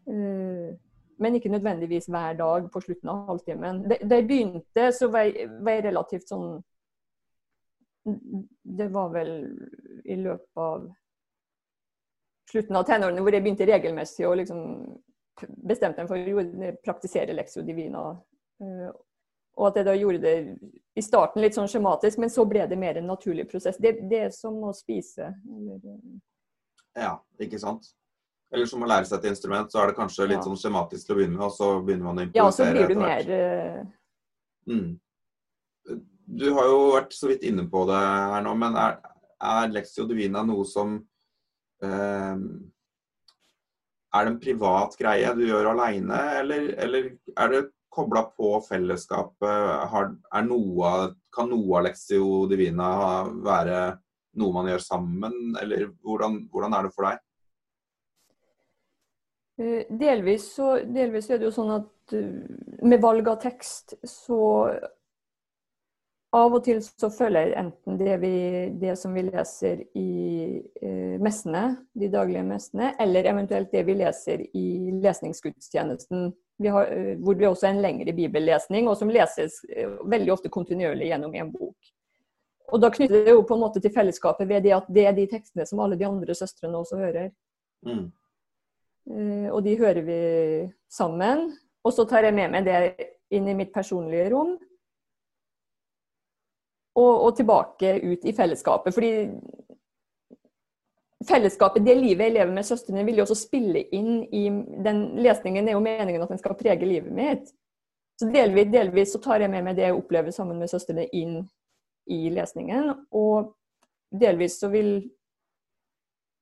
øh, 0.07 0.73
men 1.17 1.35
ikke 1.35 1.49
nødvendigvis 1.49 2.05
hver 2.05 2.33
dag 2.33 2.71
på 2.71 2.81
slutten 2.81 3.09
av 3.09 3.27
halvtimen. 3.29 3.83
Da 3.89 4.17
jeg 4.17 4.27
begynte, 4.27 4.91
så 4.91 5.07
var 5.11 5.29
jeg, 5.29 5.47
var 5.63 5.77
jeg, 5.77 5.85
relativt 5.85 6.29
sånn 6.29 6.49
Det 8.77 8.87
var 8.93 9.09
vel 9.15 9.31
i 10.05 10.17
løpet 10.19 10.61
av 10.61 10.83
slutten 12.51 12.77
av 12.77 12.83
tenårene 12.85 13.23
hvor 13.25 13.33
jeg 13.33 13.41
begynte 13.41 13.65
regelmessig 13.65 14.27
å 14.27 14.35
liksom 14.37 14.59
bestemte 15.43 16.03
meg 16.03 16.09
for 16.11 16.17
å 16.17 16.71
praktisere 16.85 17.35
Lexio 17.35 17.63
divina. 17.65 18.05
Eh, 18.61 18.89
og 19.55 19.67
at 19.69 19.77
jeg 19.79 19.87
da 19.87 19.93
gjorde 19.95 20.19
det 20.23 20.33
i 20.99 21.03
starten 21.03 21.41
litt 21.43 21.55
sånn 21.55 21.69
skjematisk, 21.71 22.19
men 22.19 22.31
så 22.31 22.43
ble 22.47 22.65
det 22.67 22.77
mer 22.79 22.97
en 22.99 23.07
naturlig 23.07 23.45
prosess. 23.51 23.77
Det, 23.79 23.93
det 24.09 24.19
er 24.27 24.33
som 24.35 24.57
å 24.67 24.73
spise. 24.75 25.29
Ja, 26.95 27.13
ikke 27.39 27.59
sant. 27.61 27.87
Eller 28.53 28.67
som 28.69 28.83
å 28.83 28.87
lære 28.89 29.07
seg 29.07 29.23
et 29.23 29.31
instrument, 29.31 29.71
så 29.71 29.81
er 29.81 29.91
det 29.91 29.97
kanskje 29.97 30.27
litt 30.27 30.37
Ja. 30.41 30.43
sånn 30.47 30.59
skjematisk 30.59 31.07
til 31.07 31.15
å 31.15 31.17
begynne 31.19 31.37
med, 31.39 31.45
og 31.47 31.55
så 31.55 31.69
begynner 31.83 32.07
man 32.09 32.19
å 32.19 32.25
improvisere 32.27 32.43
etter 32.43 32.45
hvert. 32.45 32.45
Ja, 32.45 32.51
så 32.55 32.71
blir 32.75 32.87
du 32.87 32.99
mer 32.99 33.23
eh, 33.39 33.85
Mm. 34.65 34.99
Du 36.25 36.47
har 36.55 36.65
jo 36.65 36.77
vært 36.95 37.11
så 37.13 37.27
vidt 37.29 37.43
inne 37.45 37.67
på 37.69 37.83
det 37.85 37.97
her 38.01 38.41
nå, 38.41 38.55
men 38.57 38.75
er, 38.81 38.95
er 39.45 39.67
Lexio 39.69 40.07
Divina 40.09 40.41
noe 40.43 40.65
som 40.65 40.95
eh, 41.85 42.37
Er 44.15 44.25
det 44.25 44.31
en 44.31 44.39
privat 44.39 44.95
greie 44.99 45.33
du 45.35 45.43
gjør 45.47 45.73
aleine, 45.73 46.19
eller, 46.39 46.69
eller 46.85 47.09
er 47.35 47.51
det 47.51 47.61
kobla 47.91 48.25
på 48.35 48.53
fellesskapet? 48.63 49.89
Har, 49.91 50.11
noe, 50.47 50.91
kan 51.35 51.51
noe 51.51 51.79
av 51.79 51.87
Lexio 51.89 52.45
Divina 52.51 52.89
være 53.43 53.79
noe 54.39 54.55
man 54.55 54.69
gjør 54.71 54.83
sammen, 54.83 55.55
eller 55.61 55.89
hvordan, 56.03 56.41
hvordan 56.51 56.75
er 56.75 56.87
det 56.87 56.93
for 56.95 57.09
deg? 57.09 57.21
Eh, 59.55 59.83
Delvis 59.87 60.49
så, 60.57 60.73
delvis 60.83 61.29
er 61.31 61.39
det 61.39 61.47
jo 61.47 61.55
sånn 61.55 61.71
at 61.77 62.15
eh, 62.17 62.31
med 62.83 63.03
valg 63.03 63.29
av 63.31 63.39
tekst, 63.43 63.95
så 64.03 64.39
av 66.35 66.53
og 66.57 66.63
til 66.65 66.81
så 66.83 67.09
følger 67.13 67.53
enten 67.59 67.97
det, 67.99 68.15
vi, 68.21 68.35
det 68.81 68.95
som 68.99 69.13
vi 69.15 69.23
leser 69.27 69.83
i 69.97 70.09
eh, 70.81 71.15
messene, 71.23 71.63
de 71.95 72.09
daglige 72.11 72.43
messene, 72.47 72.91
eller 73.01 73.29
eventuelt 73.31 73.71
det 73.71 73.85
vi 73.87 73.95
leser 74.01 74.43
i 74.57 74.65
lesningsgudstjenesten. 75.03 76.29
Vi 76.61 76.71
har, 76.71 76.91
eh, 76.91 77.13
hvor 77.23 77.37
det 77.39 77.47
også 77.49 77.69
er 77.69 77.75
en 77.75 77.83
lengre 77.85 78.15
bibellesning, 78.15 78.89
og 78.91 78.97
som 78.99 79.11
leses 79.11 79.61
eh, 79.69 79.95
veldig 80.11 80.35
ofte 80.35 80.51
kontinuerlig 80.51 81.11
gjennom 81.13 81.35
en 81.39 81.53
bok. 81.55 81.93
Og 82.73 82.81
da 82.81 82.89
knytter 82.91 83.25
det 83.27 83.33
jo 83.35 83.45
på 83.45 83.55
en 83.55 83.63
måte 83.67 83.81
til 83.81 83.93
fellesskapet 83.93 84.49
ved 84.49 84.65
det 84.65 84.73
at 84.75 84.87
det 84.91 85.07
er 85.07 85.17
de 85.17 85.27
tekstene 85.29 85.67
som 85.69 85.81
alle 85.83 85.97
de 85.99 86.07
andre 86.07 86.35
søstrene 86.35 86.79
også 86.81 86.99
hører. 86.99 87.29
Mm. 87.85 88.05
Eh, 89.11 89.49
og 89.53 89.61
de 89.65 89.77
hører 89.79 90.01
vi 90.05 90.21
sammen. 90.91 91.51
Og 91.85 91.93
så 91.93 92.07
tar 92.09 92.25
jeg 92.25 92.33
med 92.35 92.55
meg 92.55 92.65
det 92.65 93.11
inn 93.35 93.47
i 93.49 93.57
mitt 93.57 93.73
personlige 93.73 94.31
rom. 94.33 94.55
Og, 96.95 97.11
og 97.25 97.35
tilbake 97.35 97.97
ut 98.03 98.23
i 98.23 98.31
fellesskapet. 98.31 98.93
Fordi 98.95 99.09
fellesskapet, 101.27 101.83
det 101.85 101.95
livet 101.99 102.29
jeg 102.29 102.35
lever 102.37 102.53
med 102.55 102.67
søstrene, 102.67 103.03
vil 103.03 103.19
jo 103.19 103.25
også 103.25 103.35
spille 103.35 103.81
inn 103.95 104.23
i 104.31 104.45
den 104.85 105.01
lesningen. 105.25 105.67
er 105.67 105.75
jo 105.75 105.83
meningen 105.83 106.23
at 106.23 106.31
den 106.31 106.39
skal 106.39 106.55
prege 106.59 106.87
livet 106.87 107.11
mitt. 107.11 107.51
Så 108.19 108.29
delvis, 108.31 108.71
delvis 108.71 109.11
så 109.11 109.19
tar 109.19 109.43
jeg 109.43 109.51
med 109.51 109.65
meg 109.65 109.75
det 109.75 109.89
jeg 109.89 109.97
opplever 109.97 110.31
sammen 110.31 110.59
med 110.61 110.71
søstrene, 110.71 111.07
inn 111.11 111.41
i 112.07 112.29
lesningen. 112.31 112.93
Og 113.11 113.51
delvis 114.15 114.59
så 114.61 114.71
vil 114.71 114.97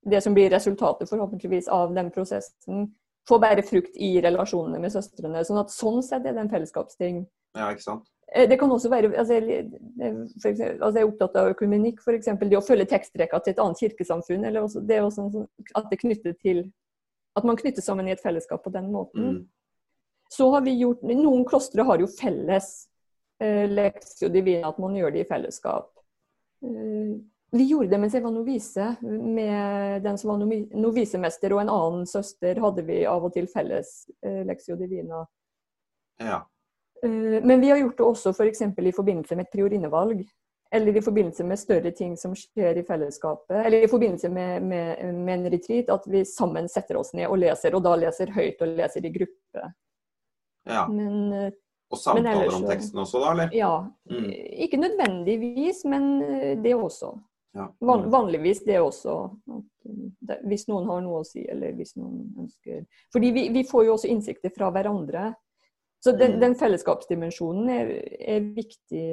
det 0.06 0.22
som 0.22 0.36
blir 0.36 0.52
resultatet 0.52 1.10
forhåpentligvis 1.10 1.70
av 1.72 1.94
den 1.96 2.12
prosessen, 2.12 2.92
få 3.28 3.40
bære 3.40 3.64
frukt 3.64 3.96
i 3.96 4.18
relasjonene 4.22 4.82
med 4.84 4.92
søstrene. 4.92 5.46
Sånn 5.48 5.62
at 5.62 5.72
sånn 5.72 6.02
sett 6.04 6.26
er 6.28 6.36
det 6.36 6.44
en 6.44 6.52
fellesskapsting. 6.52 7.24
Ja, 7.56 7.70
ikke 7.72 7.86
sant? 7.86 8.10
Eh, 8.36 8.48
Det 8.50 8.58
kan 8.60 8.72
også 8.72 8.90
være 8.90 9.12
altså, 9.18 9.40
for 10.42 10.50
eksempel, 10.50 10.84
altså 10.84 11.00
jeg 11.00 11.04
er 11.04 11.10
opptatt 11.12 11.36
av 11.42 11.50
økumenikk, 11.54 12.00
f.eks. 12.02 12.30
Det 12.40 12.58
å 12.58 12.64
følge 12.66 12.86
tekstrekka 12.90 13.40
til 13.44 13.54
et 13.54 13.60
annet 13.60 13.84
kirkesamfunn. 13.84 14.46
Eller 14.46 14.64
også, 14.64 14.82
det 14.82 14.98
er 14.98 15.04
også 15.08 15.46
at 15.76 15.90
det 15.92 16.00
knytter 16.00 16.34
til 16.42 16.72
At 17.36 17.44
man 17.50 17.58
knytter 17.58 17.82
sammen 17.82 18.08
i 18.08 18.12
et 18.14 18.22
fellesskap 18.22 18.62
på 18.64 18.70
den 18.70 18.92
måten. 18.94 19.24
Mm. 19.26 19.48
Så 20.30 20.52
har 20.54 20.62
vi 20.62 20.76
gjort 20.78 21.02
Noen 21.02 21.46
klostre 21.46 21.82
har 21.84 21.98
jo 21.98 22.06
felles 22.08 22.88
eh, 23.42 23.66
leksio 23.70 24.30
divina, 24.30 24.70
at 24.70 24.78
man 24.78 24.94
gjør 24.96 25.12
det 25.14 25.24
i 25.24 25.30
fellesskap. 25.30 25.90
Eh, 26.62 27.18
vi 27.54 27.66
gjorde 27.70 27.90
det 27.90 28.00
mens 28.02 28.14
jeg 28.14 28.24
var 28.24 28.34
novise. 28.34 28.86
Med 29.02 30.04
den 30.06 30.18
som 30.18 30.30
var 30.30 30.38
novi- 30.42 30.70
novisemester 30.74 31.54
og 31.54 31.62
en 31.62 31.74
annen 31.74 32.06
søster 32.10 32.62
hadde 32.62 32.86
vi 32.86 33.04
av 33.06 33.26
og 33.26 33.34
til 33.34 33.50
felles 33.50 33.92
eh, 34.26 34.42
leksio 34.46 34.78
divina. 34.78 35.26
Ja. 36.22 36.44
Eh, 37.04 37.40
Men 37.44 37.62
vi 37.62 37.70
har 37.70 37.78
gjort 37.82 37.98
det 37.98 38.04
også 38.08 38.34
f.eks. 38.34 38.64
For 38.76 38.88
i 38.88 38.96
forbindelse 38.96 39.36
med 39.36 39.48
et 39.48 39.54
priorinnevalg. 39.56 40.24
Eller 40.74 40.98
i 40.98 41.02
forbindelse 41.06 41.44
med 41.46 41.60
større 41.62 41.92
ting 41.94 42.16
som 42.18 42.32
skjer 42.36 42.80
i 42.82 42.84
fellesskapet. 42.88 43.60
Eller 43.66 43.84
i 43.86 43.90
forbindelse 43.92 44.30
med, 44.34 44.64
med, 44.66 45.04
med 45.16 45.34
en 45.40 45.52
retreat. 45.54 45.90
At 45.94 46.08
vi 46.10 46.24
sammen 46.26 46.70
setter 46.70 46.98
oss 46.98 47.14
ned 47.14 47.28
og 47.30 47.38
leser, 47.44 47.76
og 47.78 47.84
da 47.86 47.94
leser 48.02 48.32
høyt 48.34 48.62
og 48.66 48.72
leser 48.80 49.06
i 49.06 49.12
gruppe. 49.14 49.68
ja. 50.70 50.88
Men 50.90 51.20
eh, 51.34 51.52
Og 51.94 52.00
samtaler 52.02 52.40
ellers 52.48 52.56
om 52.58 52.66
teksten 52.66 53.04
også, 53.04 53.20
da, 53.22 53.32
eller? 53.36 53.54
ja. 53.54 53.74
Mm. 54.10 54.32
Ikke 54.66 54.80
nødvendigvis, 54.82 55.84
men 55.86 56.08
eh, 56.24 56.56
det 56.64 56.74
også. 56.74 57.12
Ja. 57.54 57.68
Van, 57.86 58.08
vanligvis 58.10 58.64
det 58.66 58.80
også. 58.82 59.14
Hvis 60.50 60.66
noen 60.72 60.88
har 60.90 61.04
noe 61.06 61.20
å 61.22 61.28
si, 61.28 61.44
eller 61.46 61.76
hvis 61.78 61.94
noen 62.00 62.32
ønsker 62.48 62.80
Fordi 63.14 63.30
vi, 63.36 63.44
vi 63.54 63.62
får 63.70 63.86
jo 63.86 63.94
også 63.94 64.10
innsikter 64.10 64.50
fra 64.58 64.72
hverandre. 64.74 65.36
Så 66.04 66.12
den, 66.12 66.34
Mm. 66.36 66.40
den 66.42 66.56
fellesskapsdimensjonen 66.60 67.70
er, 67.72 67.92
er 68.20 68.42
viktig 68.56 69.04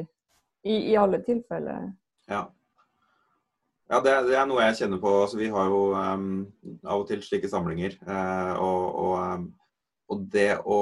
i, 0.65 0.75
i 0.75 0.97
alle 0.99 1.21
tilfeller. 1.23 1.93
Ja. 2.27 2.49
Ja, 3.91 4.01
det, 4.03 4.13
det 4.29 4.37
er 4.39 4.47
noe 4.47 4.63
jeg 4.69 4.77
kjenner 4.81 5.01
på. 5.03 5.13
Altså, 5.23 5.39
vi 5.39 5.49
har 5.51 5.71
jo 5.71 5.81
um, 5.95 6.27
av 6.85 7.01
og 7.03 7.09
til 7.09 7.23
slike 7.27 7.49
samlinger. 7.51 7.97
Uh, 8.07 8.53
og, 8.63 8.85
og, 9.05 9.15
um, 9.19 9.47
og 10.11 10.25
det 10.31 10.51
å 10.63 10.81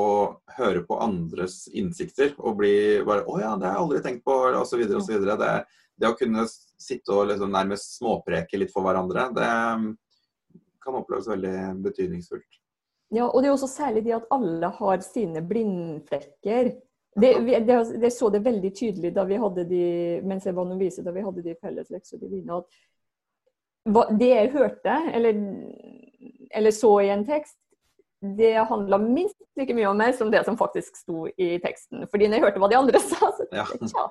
høre 0.57 0.83
på 0.89 0.99
andres 1.05 1.63
innsikter 1.73 2.35
og 2.39 2.59
bli 2.61 2.75
bare 3.05 3.25
Å 3.29 3.39
ja, 3.41 3.55
det 3.57 3.69
har 3.69 3.77
jeg 3.77 3.85
aldri 3.85 4.03
tenkt 4.05 4.25
på, 4.29 4.37
osv., 4.61 4.85
osv. 4.97 5.25
Det, 5.29 5.53
det 6.01 6.09
å 6.09 6.17
kunne 6.17 6.45
sitte 6.49 7.13
og 7.17 7.31
liksom 7.33 7.53
nærmest 7.53 7.99
småpreke 7.99 8.61
litt 8.61 8.73
for 8.73 8.85
hverandre, 8.87 9.29
det 9.37 9.45
em, 9.45 9.91
kan 10.85 10.97
oppleves 11.01 11.29
veldig 11.29 11.57
betydningsfullt. 11.85 12.61
Ja, 13.15 13.25
og 13.29 13.41
det 13.41 13.49
er 13.49 13.55
også 13.55 13.71
særlig 13.71 14.05
det 14.05 14.19
at 14.19 14.29
alle 14.35 14.69
har 14.79 15.01
sine 15.01 15.41
blindflekker. 15.49 16.75
Det, 17.19 17.31
det, 17.67 17.79
det 18.03 18.11
så 18.13 18.29
det 18.31 18.45
veldig 18.45 18.71
tydelig 18.77 19.15
da 19.17 19.25
vi 19.27 19.39
hadde 19.41 19.65
de, 19.67 19.87
mens 20.29 20.45
jeg 20.47 20.55
var 20.55 20.69
novise, 20.69 21.03
da 21.03 21.15
vi 21.15 21.25
hadde 21.25 21.43
de 21.43 21.57
felles 21.59 21.89
leksene 21.91 22.59
at 22.59 22.79
det 24.19 24.29
jeg 24.29 24.51
hørte, 24.53 24.95
eller, 25.17 25.39
eller 26.55 26.71
så 26.77 26.91
i 27.01 27.09
en 27.09 27.25
tekst, 27.25 27.57
det 28.21 28.55
handla 28.69 28.99
minst 28.99 29.39
like 29.57 29.75
mye 29.75 29.89
om 29.89 29.99
meg 29.99 30.15
som 30.19 30.31
det 30.31 30.43
som 30.45 30.59
faktisk 30.59 30.97
sto 30.99 31.27
i 31.39 31.59
teksten. 31.63 32.07
Fordi 32.11 32.27
når 32.27 32.39
jeg 32.39 32.45
hørte 32.45 32.63
hva 32.63 32.71
de 32.71 32.79
andre 32.79 33.03
sa, 33.11 33.31
så 33.31 33.47
tenkte 33.47 33.79
jeg 33.79 33.93
ja, 33.95 34.09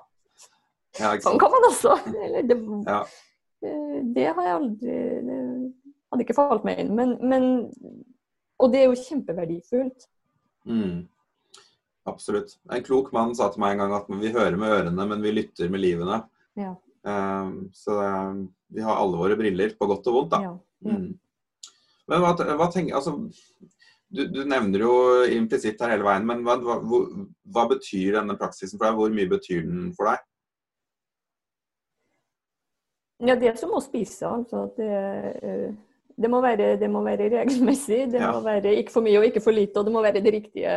Ja, 0.97 1.09
sånn 1.21 1.37
kan 1.41 1.51
man 1.53 1.67
også. 1.69 1.97
Eller, 2.15 2.47
det, 2.47 2.57
Ja. 2.87 3.01
Eh, 3.61 3.99
Det 4.15 4.27
har 4.31 4.45
jeg 4.45 4.55
aldri 4.55 4.95
Det 5.27 5.37
hadde 6.13 6.23
ikke 6.23 6.37
falt 6.37 6.65
meg 6.65 6.79
inn. 6.81 6.95
Men, 6.95 7.17
men 7.21 7.47
Og 8.57 8.73
det 8.73 8.81
er 8.81 8.89
jo 8.89 8.99
kjempeverdifullt. 8.99 10.07
Mm. 10.67 11.05
Absolutt. 12.07 12.55
En 12.71 12.83
klok 12.83 13.11
mann 13.15 13.35
sa 13.37 13.49
til 13.51 13.61
meg 13.63 13.75
en 13.75 13.83
gang 13.83 13.95
at 13.99 14.09
vi 14.21 14.33
hører 14.33 14.57
med 14.59 14.73
ørene, 14.73 15.07
men 15.11 15.23
vi 15.23 15.35
lytter 15.35 15.71
med 15.71 15.83
livene. 15.83 16.21
Ja. 16.57 16.73
Um, 17.07 17.67
så 17.75 17.99
um, 18.01 18.45
vi 18.73 18.83
har 18.83 18.99
alle 18.99 19.19
våre 19.19 19.37
briller, 19.39 19.75
på 19.79 19.87
godt 19.89 20.07
og 20.09 20.21
vondt, 20.21 20.33
da. 20.33 20.41
Ja. 20.47 20.55
Ja. 20.87 20.97
Mm. 20.97 21.17
Men 22.07 22.23
hva, 22.23 22.31
hva 22.55 22.67
tenker 22.71 22.95
Altså, 22.95 23.17
du, 24.07 24.21
du, 24.31 24.43
nevner 24.47 24.83
jo 24.85 24.93
implisitt 25.35 25.81
her 25.83 25.91
hele 25.95 26.05
veien, 26.07 26.25
men 26.27 26.45
hva, 26.45 26.55
hva, 26.63 26.77
hva, 26.79 27.65
betyr 27.73 28.15
denne 28.15 28.37
praksisen 28.39 28.77
for 28.77 28.87
deg? 28.87 28.99
Hvor 28.99 29.15
mye 29.17 29.31
betyr 29.33 29.65
den 29.67 29.89
for 29.97 30.11
deg? 30.11 30.23
Ja, 33.27 33.35
det 33.35 33.49
er 33.49 33.59
som 33.59 33.73
å 33.75 33.83
spise. 33.83 34.29
altså. 34.29 34.67
Det, 34.77 34.87
eh, 35.41 35.73
det, 36.21 36.29
må, 36.29 36.41
være, 36.41 36.75
det 36.81 36.89
må 36.89 37.03
være 37.05 37.29
regelmessig. 37.33 38.07
Det 38.11 38.21
ja. 38.21 38.31
må 38.33 38.41
være 38.45 38.75
ikke 38.81 38.93
for 38.93 39.05
mye 39.05 39.19
og 39.21 39.29
ikke 39.29 39.43
for 39.43 39.55
lite, 39.55 39.79
og 39.79 39.87
det 39.87 39.93
må 39.93 40.03
være 40.05 40.23
det 40.25 40.33
riktige 40.33 40.75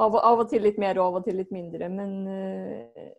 av, 0.00 0.16
av, 0.16 0.38
og 0.38 0.46
til 0.50 0.64
litt 0.64 0.78
mer 0.80 0.98
og 0.98 1.10
av 1.10 1.18
og 1.20 1.26
til 1.26 1.36
litt 1.40 1.50
mindre, 1.52 1.88
men 1.92 2.12
uh, 2.24 3.10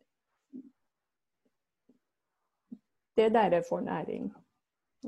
det 3.18 3.28
er 3.28 3.36
der 3.36 3.58
jeg 3.60 3.68
får 3.68 3.84
næring. 3.86 4.32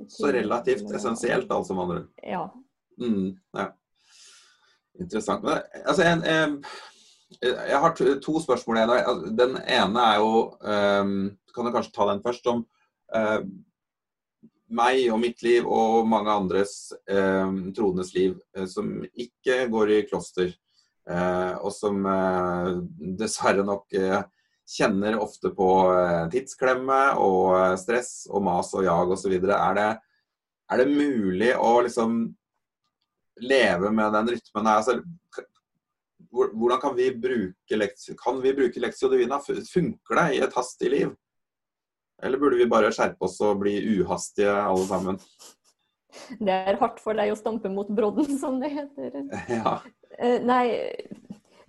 Så 0.09 0.31
relativt 0.33 0.91
essensielt, 0.95 1.51
altså, 1.51 1.73
med 1.73 1.83
andre 1.83 1.97
ord? 2.01 2.09
Ja. 2.23 2.43
Mm, 2.97 3.29
ja. 3.57 3.67
Interessant. 4.99 5.43
Men, 5.43 5.61
altså, 5.85 6.03
en, 6.03 6.23
en, 6.29 6.57
jeg 7.41 7.79
har 7.79 7.95
to 8.21 8.39
spørsmål 8.41 8.77
igjen. 8.77 8.93
Altså, 8.97 9.35
den 9.37 9.57
ene 9.57 10.07
er 10.09 10.17
jo 10.21 10.31
um, 10.49 11.13
Kan 11.53 11.65
du 11.65 11.71
kanskje 11.71 11.93
ta 11.93 12.09
den 12.09 12.21
først? 12.25 12.47
Om 12.49 12.65
uh, 13.15 13.39
meg 14.73 15.05
og 15.13 15.21
mitt 15.21 15.43
liv 15.45 15.67
og 15.69 16.07
mange 16.09 16.33
andres 16.33 16.93
eh, 17.09 17.53
troendes 17.75 18.13
liv 18.17 18.35
uh, 18.57 18.65
som 18.69 18.99
ikke 19.13 19.63
går 19.71 19.97
i 19.97 20.03
kloster. 20.09 20.53
Eh, 21.09 21.55
og 21.59 21.73
som 21.75 22.05
eh, 22.07 22.69
dessverre 23.19 23.65
nok 23.67 23.91
eh, 23.99 24.21
kjenner 24.73 25.17
ofte 25.19 25.51
på 25.51 25.67
tidsklemme 26.31 26.99
og 27.19 27.75
stress 27.81 28.29
og 28.31 28.45
mas 28.45 28.71
og 28.77 28.85
jag 28.85 29.11
osv. 29.11 29.33
Er, 29.35 29.73
det, 29.75 29.89
er 30.71 30.79
det 30.79 30.93
mulig 30.93 31.49
å 31.59 31.73
liksom 31.83 32.21
leve 33.43 33.91
med 33.91 34.15
den 34.15 34.31
rytmen? 34.31 34.69
Altså, 34.71 34.95
hvordan 36.31 36.79
kan 36.79 36.95
vi 36.95 37.09
bruke 37.11 37.81
leksio, 37.81 38.15
kan 38.23 38.39
vi 38.41 38.55
bruke 38.55 38.81
leksio 38.81 39.11
divina? 39.11 39.41
Funker 39.43 40.21
det 40.21 40.27
i 40.37 40.41
et 40.47 40.55
hastig 40.55 40.93
liv? 40.95 41.11
Eller 42.23 42.39
burde 42.39 42.59
vi 42.59 42.69
bare 42.71 42.91
skjerpe 42.95 43.27
oss 43.27 43.39
og 43.43 43.59
bli 43.63 43.75
uhastige 43.99 44.53
alle 44.53 44.85
sammen? 44.87 45.19
Det 46.39 46.53
er 46.53 46.79
hardt 46.79 47.01
for 47.03 47.17
deg 47.17 47.33
å 47.33 47.37
stampe 47.37 47.71
mot 47.73 47.89
brodden, 47.89 48.29
som 48.39 48.59
det 48.61 48.71
heter. 48.73 49.19
Ja. 49.57 49.79
Uh, 50.13 50.39
nei, 50.45 50.65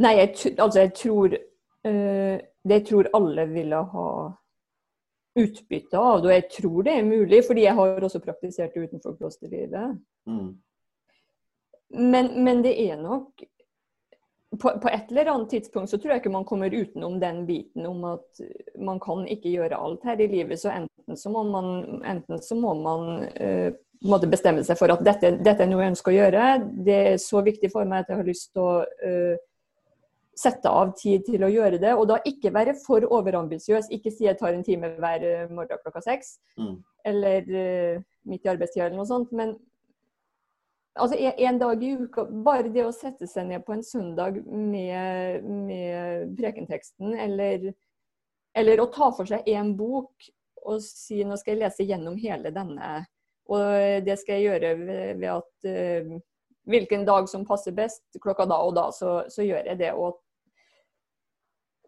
nei 0.05 0.15
jeg, 0.19 0.55
altså 0.61 0.83
jeg 0.83 0.91
tror 0.99 1.33
uh, 1.33 2.35
Det 2.69 2.81
tror 2.91 3.09
alle 3.17 3.47
ville 3.49 3.79
ha 3.95 4.09
utbytte 5.35 5.99
av 5.99 6.21
det, 6.23 6.29
og 6.29 6.35
jeg 6.35 6.45
tror 6.59 6.85
det 6.87 6.93
er 6.95 7.09
mulig, 7.09 7.41
fordi 7.47 7.65
jeg 7.65 7.75
har 7.75 8.05
også 8.07 8.21
praktisert 8.23 8.77
det 8.77 8.85
utenfor 8.87 9.17
klosterlivet. 9.19 9.97
Mm. 10.31 10.53
Men, 11.95 12.31
men, 12.45 12.63
det 12.63 12.75
er 12.85 13.01
nok 13.01 13.43
på, 14.61 14.71
på, 14.83 14.91
et 14.91 15.11
eller 15.11 15.31
annet 15.33 15.51
tidspunkt 15.55 15.91
så 15.91 15.99
tror 15.99 16.15
jeg 16.15 16.23
ikke 16.23 16.33
man 16.35 16.47
kommer 16.49 16.75
utenom 16.75 17.19
den 17.23 17.45
biten 17.49 17.87
om 17.89 18.05
at 18.13 18.43
man 18.79 19.01
kan 19.03 19.25
ikke 19.31 19.53
gjøre 19.53 19.79
alt 19.79 20.05
her 20.09 20.21
i 20.21 20.29
livet. 20.31 20.61
Så 20.61 20.73
enten 20.73 21.19
så 21.21 21.33
må 21.33 21.43
man, 21.49 22.03
enten 22.05 22.43
så 22.43 22.59
må 22.59 22.75
man 22.79 23.25
måte 24.09 24.29
bestemme 24.31 24.65
seg 24.67 24.79
for 24.79 24.93
at 24.93 25.03
dette, 25.05 25.35
dette, 25.41 25.65
er 25.65 25.71
noe 25.71 25.85
jeg 25.85 25.95
ønsker 25.95 26.13
å 26.13 26.17
gjøre. 26.19 26.47
Det 26.87 27.01
er 27.15 27.19
så 27.23 27.43
viktig 27.45 27.71
for 27.73 27.89
meg 27.89 28.05
at 28.05 28.13
jeg 28.13 28.21
har 28.21 28.29
lyst 28.29 28.51
til 28.53 28.65
å 28.65 28.73
uh, 28.85 29.45
sette 30.39 30.71
av 30.71 30.95
tid 30.99 31.25
til 31.29 31.45
å 31.47 31.53
gjøre 31.53 31.81
det. 31.83 31.95
Og 31.97 32.09
da 32.11 32.19
ikke 32.29 32.53
være 32.55 32.77
for 32.81 33.07
overambisiøs. 33.07 33.91
Ikke 33.95 34.13
si 34.13 34.29
jeg 34.29 34.39
tar 34.41 34.55
en 34.55 34.67
time 34.67 34.95
hver 34.99 35.29
morgen 35.53 35.81
klokka 35.85 36.03
seks. 36.05 36.37
Mm. 36.61 36.77
Eller 37.13 37.55
uh, 37.55 38.03
midt 38.29 38.45
i 38.45 38.53
arbeidstida 38.53 38.89
eller 38.89 39.01
noe 39.01 39.09
sånt. 39.09 39.33
Men 39.37 39.57
altså 40.95 41.19
en, 41.19 41.59
dag 41.59 41.83
i 41.83 41.95
uka 41.99 42.25
Bare 42.47 42.71
det 42.73 42.85
å 42.87 42.93
sette 42.95 43.27
seg 43.31 43.49
ned 43.49 43.65
på 43.67 43.75
en 43.75 43.83
søndag 43.83 44.39
med, 44.47 45.45
med 45.45 46.37
prekenteksten, 46.39 47.17
eller, 47.27 47.73
eller 48.57 48.83
å 48.83 48.91
ta 48.95 49.11
for 49.17 49.29
seg 49.29 49.47
én 49.51 49.75
bok 49.79 50.31
og 50.65 50.81
si 50.81 51.21
nå 51.27 51.37
skal 51.37 51.55
jeg 51.55 51.65
lese 51.67 51.85
gjennom 51.85 52.17
hele 52.17 52.53
denne 52.55 53.03
og 53.53 54.05
det 54.07 54.17
skal 54.21 54.39
jeg 54.39 54.47
gjøre 54.49 54.71
ved, 54.81 55.09
ved 55.21 55.31
at 55.35 55.69
uh, 55.69 56.21
hvilken 56.71 57.05
dag 57.05 57.29
som 57.29 57.45
passer 57.45 57.75
best, 57.77 58.05
klokka 58.23 58.47
da 58.49 58.61
og 58.65 58.73
da, 58.77 58.89
så, 58.95 59.19
så 59.29 59.45
gjør 59.45 59.69
jeg 59.69 59.81
det. 59.83 59.91
Og, 59.93 60.17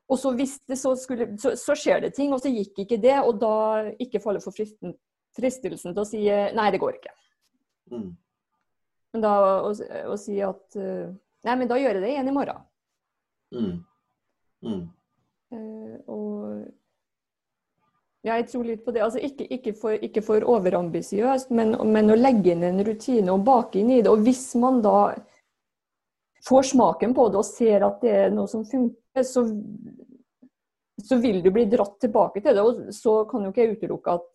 og 0.07 0.21
så 0.21 0.35
hvis 0.37 0.59
det 0.69 0.79
så 0.81 0.93
skulle 1.01 1.31
så, 1.41 1.55
så, 1.57 1.77
skjer 1.79 2.05
det 2.05 2.13
ting, 2.19 2.35
og 2.37 2.43
så 2.45 2.53
gikk 2.53 2.85
ikke 2.85 3.01
det, 3.01 3.17
og 3.23 3.41
da 3.41 3.57
ikke 4.03 4.21
falle 4.25 4.43
for 4.45 4.57
fristen, 4.57 4.93
fristelsen 5.37 5.97
til 5.97 6.05
å 6.05 6.09
si 6.09 6.23
nei, 6.29 6.69
det 6.75 6.83
går 6.83 7.01
ikke. 7.01 7.17
Mm. 7.95 8.11
Men 9.17 9.23
da 9.25 9.37
å, 9.65 9.71
å, 10.13 10.17
si 10.21 10.35
at 10.45 10.77
uh, 10.77 11.07
nei, 11.49 11.55
men 11.57 11.69
da 11.71 11.79
gjør 11.81 11.97
jeg 11.97 12.03
det 12.03 12.09
igjen 12.13 12.27
i 12.29 12.35
morgen. 12.37 12.59
Mm. 13.57 13.71
Mm. 14.67 14.83
Uh, 15.57 15.95
og 16.13 16.67
jeg 18.27 18.45
tror 18.51 18.67
litt 18.69 18.85
på 18.85 18.93
det. 18.93 19.01
Altså, 19.07 19.23
ikke, 19.25 19.47
ikke, 19.57 19.73
for, 19.81 19.97
ikke 20.05 20.25
for 20.27 20.45
overambisiøst, 20.53 21.49
men, 21.57 21.73
men, 21.89 22.13
å 22.13 22.19
legge 22.21 22.53
inn 22.53 22.67
en 22.69 22.85
rutine 22.85 23.33
og 23.33 23.47
bake 23.49 23.81
inn 23.81 23.95
i 23.95 24.03
det. 24.03 24.13
Og 24.13 24.21
hvis 24.27 24.45
man 24.61 24.83
da 24.85 25.15
får 26.45 26.69
smaken 26.75 27.17
på 27.17 27.31
det 27.33 27.41
og 27.41 27.49
ser 27.49 27.89
at 27.89 28.05
det 28.05 28.15
er 28.27 28.37
noe 28.37 28.53
som 28.53 28.69
funker, 28.69 29.25
så, 29.25 29.47
så 31.09 31.23
vil 31.25 31.41
du 31.41 31.49
bli 31.57 31.65
dratt 31.73 31.97
tilbake 32.05 32.45
til 32.45 32.53
det. 32.53 32.69
Og 32.69 32.93
så 32.93 33.23
kan 33.33 33.49
jo 33.49 33.55
ikke 33.55 33.65
jeg 33.65 33.79
utelukke 33.79 34.21
at 34.21 34.29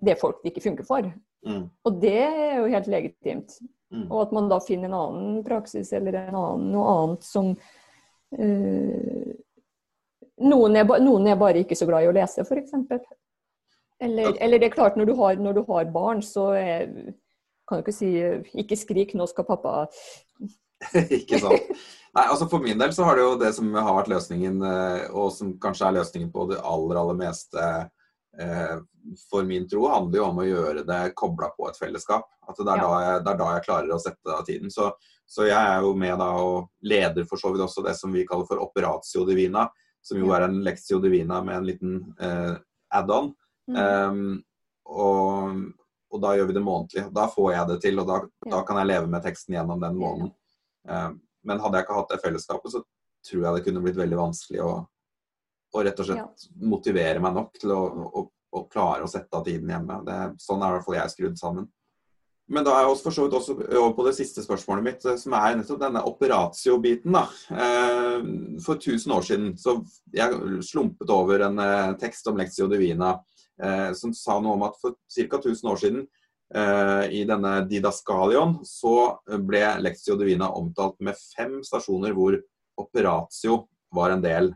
det 0.00 0.16
er 0.16 0.22
folk 0.24 0.40
det 0.40 0.54
ikke 0.54 0.70
funker 0.70 0.88
for. 0.88 1.12
Mm. 1.46 1.66
Og 1.86 2.00
det 2.02 2.16
er 2.24 2.56
jo 2.58 2.70
helt 2.72 2.88
legitimt. 2.90 3.58
Mm. 3.94 4.06
Og 4.10 4.22
at 4.26 4.32
man 4.36 4.50
da 4.50 4.58
finner 4.60 4.90
en 4.90 4.98
annen 4.98 5.44
praksis 5.46 5.92
eller 5.96 6.18
en 6.20 6.36
annen, 6.36 6.66
noe 6.74 6.94
annet 6.94 7.24
som 7.24 7.52
uh, 7.54 9.30
noen 10.44 10.76
er, 10.78 10.92
noen 11.02 11.30
er, 11.30 11.38
bare 11.40 11.62
ikke 11.62 11.78
så 11.78 11.88
glad 11.88 12.04
i 12.04 12.10
å 12.10 12.14
lese, 12.14 12.44
f.eks. 12.44 12.76
Eller, 13.98 14.36
eller 14.38 14.60
det 14.60 14.68
er 14.68 14.76
klart, 14.76 14.98
når 14.98 15.08
du 15.10 15.14
har, 15.18 15.40
når 15.42 15.58
du 15.58 15.62
har 15.72 15.88
barn, 15.90 16.20
så 16.22 16.52
er, 16.54 16.86
kan 17.66 17.80
du 17.80 17.86
ikke 17.86 17.96
si 17.96 18.12
'ikke 18.54 18.78
skrik, 18.78 19.14
nå 19.18 19.26
skal 19.26 19.48
pappa' 19.48 19.88
Ikke 21.18 21.40
sant. 21.42 21.72
Nei, 22.14 22.24
altså 22.24 22.46
For 22.50 22.62
min 22.62 22.78
del 22.78 22.92
så 22.94 23.04
har 23.08 23.18
det 23.18 23.24
jo 23.24 23.38
det 23.40 23.50
som 23.56 23.72
har 23.74 23.96
vært 23.96 24.12
løsningen, 24.12 24.62
eh, 24.62 25.08
og 25.10 25.32
som 25.34 25.56
kanskje 25.60 25.88
er 25.88 25.96
løsningen 25.98 26.30
på 26.34 26.46
det 26.52 26.60
aller, 26.62 27.00
aller 27.00 27.18
meste 27.18 27.64
for 29.30 29.46
min 29.48 29.64
tro, 29.66 29.86
handler 29.90 30.20
jo 30.20 30.24
om 30.28 30.36
å 30.38 30.46
gjøre 30.46 30.82
det 30.86 30.98
kobla 31.18 31.48
på 31.56 31.70
et 31.70 31.78
fellesskap. 31.80 32.28
At 32.46 32.58
det 32.60 32.68
er, 32.68 32.80
ja. 32.80 32.84
da 32.84 32.98
jeg, 33.02 33.22
det 33.24 33.32
er, 33.32 33.38
da 33.40 33.48
jeg, 33.54 33.64
klarer 33.64 33.94
å 33.94 34.00
sette 34.02 34.34
av 34.34 34.44
tiden. 34.46 34.70
Så, 34.70 34.90
så, 35.26 35.46
jeg 35.48 35.58
er 35.58 35.82
jo 35.82 35.94
med 35.98 36.14
da 36.20 36.28
og 36.44 36.68
leder 36.86 37.26
for 37.26 37.40
så 37.40 37.50
vidt 37.54 37.64
også 37.64 37.82
det 37.88 37.96
som 37.98 38.14
vi 38.14 38.26
kaller 38.28 38.46
for 38.48 38.62
operatio 38.62 39.24
divina 39.28 39.66
som 40.08 40.20
jo 40.20 40.32
er 40.34 40.46
en 40.46 40.60
Lexio 40.64 41.00
Divina 41.02 41.42
med 41.44 41.56
en 41.56 41.66
liten 41.66 41.96
eh, 42.20 42.54
add-on. 42.94 43.32
Mm. 43.68 43.78
Um, 43.78 44.42
og, 44.88 45.56
og, 46.08 46.20
da 46.22 46.34
gjør 46.36 46.48
vi 46.48 46.56
det 46.56 46.64
månedlig. 46.64 47.06
Da 47.14 47.26
får 47.32 47.50
jeg 47.52 47.70
det 47.72 47.80
til, 47.84 48.00
og 48.00 48.08
da, 48.08 48.20
ja. 48.24 48.52
da 48.56 48.62
kan 48.68 48.80
jeg 48.80 48.90
leve 48.92 49.10
med 49.12 49.24
teksten 49.24 49.58
gjennom 49.58 49.82
den 49.82 49.98
måneden. 50.00 50.30
Um, 50.88 51.18
men 51.44 51.60
hadde 51.60 51.80
jeg 51.80 51.86
ikke 51.86 51.98
hatt 51.98 52.14
det 52.14 52.22
fellesskapet, 52.22 52.72
så 52.72 52.84
tror 53.28 53.44
jeg 53.44 53.56
det 53.56 53.66
kunne 53.66 53.82
blitt 53.84 53.98
veldig 53.98 54.20
vanskelig 54.20 54.62
å, 54.64 54.72
å 55.74 55.84
rett 55.84 56.00
og 56.00 56.08
slett 56.08 56.44
ja. 56.46 56.52
motivere 56.68 57.22
meg 57.22 57.34
nok 57.36 57.58
til 57.60 57.72
å, 57.74 57.80
å, 58.08 58.24
å, 58.56 58.62
klare 58.72 59.04
å 59.04 59.10
sette 59.10 59.36
av 59.36 59.44
tiden 59.46 59.70
hjemme. 59.72 60.00
Det, 60.06 60.18
sånn 60.42 60.62
er 60.62 60.72
i 60.72 60.78
hvert 60.78 60.86
fall 60.86 60.98
jeg 60.98 61.14
skrudd 61.14 61.40
sammen. 61.40 61.68
Men 62.48 62.64
da 62.64 62.72
er 62.78 62.86
jeg 62.86 63.00
for 63.02 63.12
så 63.12 63.26
vidt 63.26 63.34
også 63.36 63.54
over 63.60 63.90
på 63.98 64.04
det 64.06 64.14
siste 64.16 64.42
spørsmålet 64.44 64.84
mitt, 64.84 65.02
eh, 65.04 65.18
som 65.20 65.34
er 65.36 65.56
nettopp 65.58 65.82
denne 65.82 66.04
operatio-biten. 66.08 67.12
da. 67.12 67.26
Eh, 67.52 68.60
for 68.64 68.80
1000 68.80 69.12
år 69.12 69.26
siden 69.26 69.50
så 69.60 69.76
jeg 70.14 70.62
slumpet 70.64 71.10
over 71.12 71.44
en 71.44 71.58
eh, 71.58 71.92
tekst 72.00 72.26
om 72.26 72.36
Lectio 72.36 72.68
Divina 72.68 73.18
som 73.58 74.12
sa 74.14 74.36
noe 74.38 74.54
om 74.54 74.60
at 74.62 74.76
for 74.78 74.92
ca. 75.10 75.38
1000 75.40 75.66
år 75.66 75.78
siden 75.82 76.04
i 77.10 77.24
denne 77.26 77.64
Didaskalion 77.66 78.52
så 78.62 79.18
ble 79.26 79.64
Lectio 79.82 80.14
Divina 80.14 80.46
omtalt 80.54 80.94
med 81.02 81.18
fem 81.18 81.56
stasjoner 81.66 82.14
hvor 82.14 82.36
operatio 82.78 83.64
var 83.90 84.14
en 84.14 84.22
del 84.22 84.52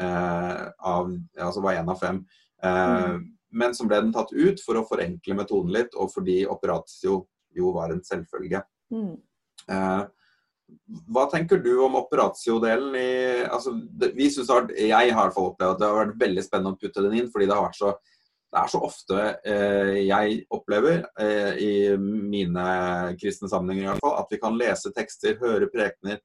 av 0.00 1.10
Altså 1.36 1.60
var 1.60 1.76
én 1.76 1.90
av 1.92 1.98
fem. 2.00 2.22
Mm. 2.64 3.26
Men 3.52 3.74
så 3.76 3.84
ble 3.84 3.98
den 4.00 4.14
tatt 4.14 4.32
ut 4.32 4.62
for 4.64 4.80
å 4.80 4.86
forenkle 4.88 5.36
metoden 5.36 5.74
litt, 5.74 5.92
og 6.00 6.08
fordi 6.14 6.38
operatio 6.48 7.18
jo 7.52 7.72
var 7.76 7.92
en 7.92 8.00
selvfølge. 8.06 8.62
Mm. 8.94 9.16
Eh, 9.70 10.02
hva 11.12 11.26
tenker 11.28 11.60
du 11.60 11.72
om 11.84 11.98
operatiodelen 12.00 12.94
i 12.96 13.10
altså, 13.44 13.74
det, 13.76 14.12
vi 14.16 14.30
synes 14.32 14.48
har, 14.48 14.70
Jeg 14.72 14.92
har 14.94 15.10
i 15.10 15.12
hvert 15.18 15.36
fall 15.36 15.50
opplevd 15.50 15.74
at 15.74 15.82
det 15.82 15.90
har 15.90 16.00
vært 16.00 16.22
veldig 16.22 16.44
spennende 16.46 16.72
å 16.72 16.80
putte 16.80 17.04
den 17.04 17.18
inn, 17.20 17.28
fordi 17.32 17.48
det 17.50 17.58
har 17.58 17.68
vært 17.68 17.80
så 17.80 17.92
det 18.52 18.60
er 18.60 18.68
så 18.68 18.78
ofte 18.84 19.20
eh, 19.48 19.98
jeg 20.04 20.42
opplever, 20.52 21.06
eh, 21.24 21.54
i 21.56 21.74
mine 21.96 22.64
kristne 23.16 23.48
sammenhenger 23.48 23.86
i 23.86 23.88
hvert 23.88 24.02
fall, 24.04 24.18
at 24.20 24.34
vi 24.34 24.38
kan 24.42 24.58
lese 24.60 24.92
tekster, 24.92 25.38
høre 25.40 25.70
prekener, 25.72 26.18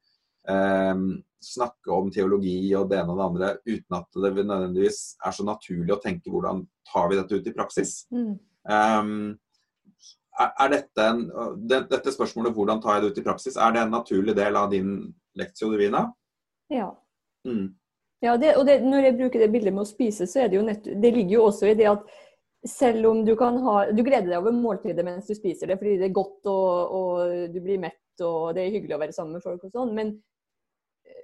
eh, 0.50 1.02
snakke 1.48 1.94
om 1.94 2.12
teologi 2.12 2.60
og 2.76 2.90
det 2.92 3.00
ene 3.00 3.14
og 3.14 3.20
det 3.20 3.28
andre 3.28 3.50
uten 3.68 3.98
at 3.98 4.22
det 4.24 4.32
nødvendigvis 4.38 5.02
er 5.26 5.36
så 5.36 5.46
naturlig 5.48 5.94
å 5.96 6.02
tenke 6.04 6.32
hvordan 6.34 6.64
tar 6.90 7.12
vi 7.12 7.20
dette 7.20 7.38
ut 7.38 7.50
i 7.50 7.56
praksis. 7.56 7.98
Mm. 8.14 8.32
Um, 8.68 9.12
er, 10.38 10.54
er 10.66 10.72
dette, 10.74 11.08
en, 11.08 11.26
det, 11.70 11.84
dette 11.92 12.14
spørsmålet 12.14 12.54
'hvordan 12.54 12.82
tar 12.82 12.98
jeg 12.98 13.04
det 13.04 13.12
ut 13.12 13.20
i 13.22 13.26
praksis', 13.26 13.58
er 13.58 13.74
det 13.74 13.84
en 13.84 13.94
naturlig 13.94 14.36
del 14.38 14.56
av 14.60 14.72
din 14.72 14.96
lektio 15.38 15.72
divina? 15.72 16.08
Ja. 16.74 16.92
Mm. 17.48 17.76
ja 18.22 18.38
det, 18.38 18.56
og 18.58 18.66
det, 18.68 18.82
når 18.84 19.10
jeg 19.10 19.18
bruker 19.18 19.40
det 19.40 19.52
bildet 19.52 19.74
med 19.74 19.86
å 19.86 19.90
spise, 19.90 20.28
så 20.28 20.44
er 20.44 20.50
det 20.50 20.60
jo 20.60 20.66
nett, 20.68 20.84
det 20.84 21.14
ligger 21.14 21.38
jo 21.38 21.46
også 21.48 21.72
i 21.72 21.78
det 21.80 21.90
at 21.90 22.06
selv 22.68 23.06
om 23.08 23.22
du 23.26 23.36
kan 23.38 23.56
ha 23.64 23.92
Du 23.94 24.02
gleder 24.04 24.28
deg 24.28 24.40
over 24.40 24.52
måltidet 24.52 25.06
mens 25.06 25.28
du 25.30 25.36
spiser 25.38 25.70
det 25.70 25.78
fordi 25.78 26.00
det 26.02 26.08
er 26.10 26.16
godt 26.16 26.50
og, 26.50 26.96
og 26.98 27.54
du 27.54 27.60
blir 27.62 27.78
mett 27.80 28.24
og 28.26 28.56
det 28.58 28.64
er 28.66 28.74
hyggelig 28.74 28.96
å 28.98 29.00
være 29.00 29.14
sammen 29.14 29.38
med 29.38 29.46
folk 29.46 29.62
og 29.64 29.72
sånn, 29.72 29.94
men 29.94 30.16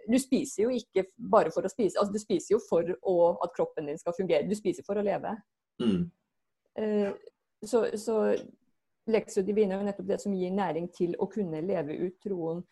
du 0.09 0.17
spiser 0.19 0.65
jo 0.65 0.73
ikke 0.73 1.05
bare 1.17 1.51
for 1.53 1.65
å 1.65 1.71
spise. 1.71 1.97
Altså, 1.99 2.13
du 2.13 2.21
spiser 2.21 2.55
jo 2.55 2.59
for 2.69 2.87
å, 3.01 3.15
at 3.45 3.53
kroppen 3.55 3.87
din 3.89 3.99
skal 4.01 4.15
fungere. 4.17 4.47
Du 4.49 4.55
spiser 4.57 4.85
for 4.87 4.99
å 4.99 5.05
leve. 5.05 5.35
Mm. 5.83 6.03
Uh, 6.79 7.09
så, 7.63 7.85
så 7.99 8.19
Lexio 9.11 9.43
divina 9.43 9.75
er 9.75 9.81
jo 9.81 9.87
nettopp 9.89 10.09
det 10.09 10.21
som 10.23 10.35
gir 10.35 10.53
næring 10.55 10.87
til 10.95 11.15
å 11.19 11.27
kunne 11.31 11.63
leve 11.65 11.95
ut 12.05 12.15
troen 12.23 12.63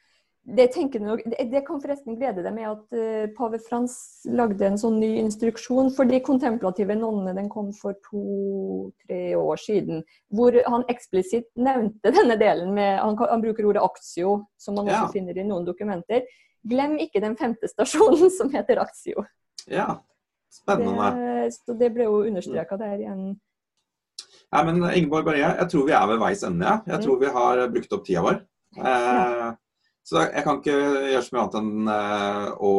det, 0.43 0.99
nok, 0.99 1.21
det, 1.25 1.51
det, 1.51 1.61
kan 1.67 1.81
forresten 1.81 2.15
glede 2.17 2.41
deg 2.41 2.53
med 2.55 2.65
at 2.65 2.95
uh, 2.97 3.25
pave 3.37 3.59
Frans 3.61 3.93
lagde 4.25 4.65
en 4.65 4.79
sånn 4.79 4.97
ny 4.99 5.11
instruksjon 5.21 5.91
for 5.93 6.09
de 6.09 6.17
kontemplative 6.25 6.95
nonnene. 6.97 7.35
Den 7.37 7.49
kom 7.49 7.69
for 7.77 7.93
to-tre 8.07 9.35
år 9.37 9.61
siden. 9.61 10.01
Hvor 10.33 10.57
han 10.65 10.87
eksplisitt 10.89 11.51
nevnte 11.61 12.13
denne 12.15 12.39
delen 12.41 12.73
med 12.73 12.97
Han, 13.03 13.17
han 13.19 13.43
bruker 13.43 13.69
ordet 13.69 13.83
'aktio', 13.85 14.39
som 14.57 14.75
man 14.75 14.89
også 14.89 15.13
finner 15.13 15.37
i 15.37 15.45
noen 15.45 15.67
dokumenter. 15.67 16.25
Glem 16.67 16.97
ikke 17.01 17.21
den 17.23 17.37
femte 17.39 17.69
stasjonen 17.69 18.31
som 18.39 18.51
heter 18.53 18.83
Axio. 18.83 19.25
Ja, 19.69 19.95
spennende. 20.53 21.13
Det, 21.17 21.55
så 21.57 21.77
det 21.77 21.89
ble 21.95 22.09
jo 22.09 22.21
understreka 22.25 22.77
der 22.81 22.99
igjen. 22.99 23.25
Nei, 24.51 24.61
men 24.67 24.83
Ingeborg 24.89 25.25
Barre, 25.29 25.39
jeg 25.39 25.67
tror 25.71 25.85
vi 25.87 25.95
er 25.95 26.07
ved 26.09 26.19
veis 26.19 26.41
ende. 26.43 26.77
Jeg 26.91 27.03
tror 27.05 27.19
vi 27.21 27.29
har 27.31 27.61
brukt 27.71 27.93
opp 27.95 28.03
tida 28.07 28.23
vår. 28.25 28.41
Eh, 28.77 29.51
så 30.07 30.23
jeg 30.25 30.43
kan 30.43 30.57
ikke 30.59 30.73
gjøre 30.75 31.21
så 31.23 31.35
mye 31.35 31.43
annet 31.43 31.57
enn 31.59 31.89
uh, 31.91 32.47
å 32.57 32.71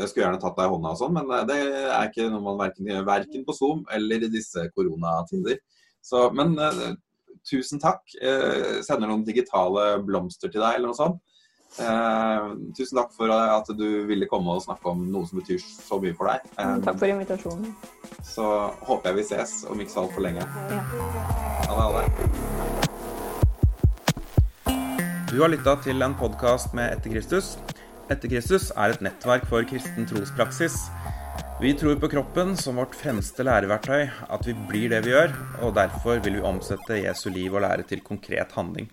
Jeg 0.00 0.10
skulle 0.10 0.24
gjerne 0.24 0.40
tatt 0.42 0.56
deg 0.56 0.66
i 0.66 0.72
hånda 0.72 0.94
og 0.94 0.98
sånn, 0.98 1.12
men 1.18 1.34
eh, 1.36 1.44
det 1.50 1.58
er 1.92 2.08
ikke 2.08 2.28
noe 2.32 2.44
man 2.46 2.58
verken 2.62 2.88
gjør 2.88 3.06
verken 3.06 3.44
på 3.46 3.56
Zoom 3.56 3.84
eller 3.94 4.24
i 4.26 4.30
disse 4.32 4.64
koronatider. 4.74 5.60
Så, 6.02 6.24
men 6.34 6.56
eh, 6.58 6.94
tusen 7.46 7.82
takk. 7.82 8.02
Eh, 8.16 8.80
sender 8.86 9.10
noen 9.10 9.26
digitale 9.26 10.00
blomster 10.06 10.50
til 10.50 10.64
deg 10.64 10.78
eller 10.78 10.90
noe 10.90 10.98
sånt. 10.98 11.20
Tusen 11.76 12.98
takk 12.98 13.12
for 13.14 13.30
at 13.30 13.70
du 13.78 13.86
ville 14.08 14.26
komme 14.30 14.56
og 14.56 14.64
snakke 14.64 14.90
om 14.90 15.04
noe 15.12 15.28
som 15.28 15.38
betyr 15.40 15.60
så 15.62 16.00
mye 16.02 16.16
for 16.18 16.30
deg. 16.30 16.50
Eh, 16.58 16.76
takk 16.86 16.98
for 16.98 17.12
invitasjonen. 17.12 17.74
Så 18.26 18.46
håper 18.88 19.10
jeg 19.10 19.20
vi 19.20 19.26
ses 19.30 19.52
om 19.70 19.80
ikke 19.80 19.94
så 19.94 20.04
altfor 20.04 20.26
lenge. 20.26 20.42
Ja. 20.42 20.82
Ha 21.70 21.74
det. 21.78 21.84
Ha 21.86 21.90
det. 22.00 22.90
Du 25.30 25.38
har 25.38 25.52
lytta 25.52 25.76
til 25.84 26.02
en 26.02 26.16
podkast 26.18 26.74
med 26.74 26.90
Etter 26.96 27.12
Kristus. 27.14 27.54
Etter 28.10 28.26
Kristus 28.32 28.72
er 28.74 28.96
et 28.96 29.02
nettverk 29.06 29.44
for 29.46 29.62
kristen 29.62 30.08
trospraksis. 30.10 30.74
Vi 31.62 31.70
tror 31.78 32.00
på 32.02 32.08
kroppen 32.10 32.56
som 32.58 32.80
vårt 32.80 32.96
fremste 32.98 33.44
læreverktøy, 33.46 34.08
at 34.10 34.46
vi 34.48 34.56
blir 34.66 34.90
det 34.90 35.04
vi 35.04 35.12
gjør, 35.12 35.36
og 35.62 35.76
derfor 35.76 36.18
vil 36.24 36.40
vi 36.40 36.42
omsette 36.50 36.98
Jesu 37.04 37.28
liv 37.30 37.54
og 37.54 37.62
lære 37.62 37.86
til 37.86 38.02
konkret 38.02 38.50
handling. 38.58 38.88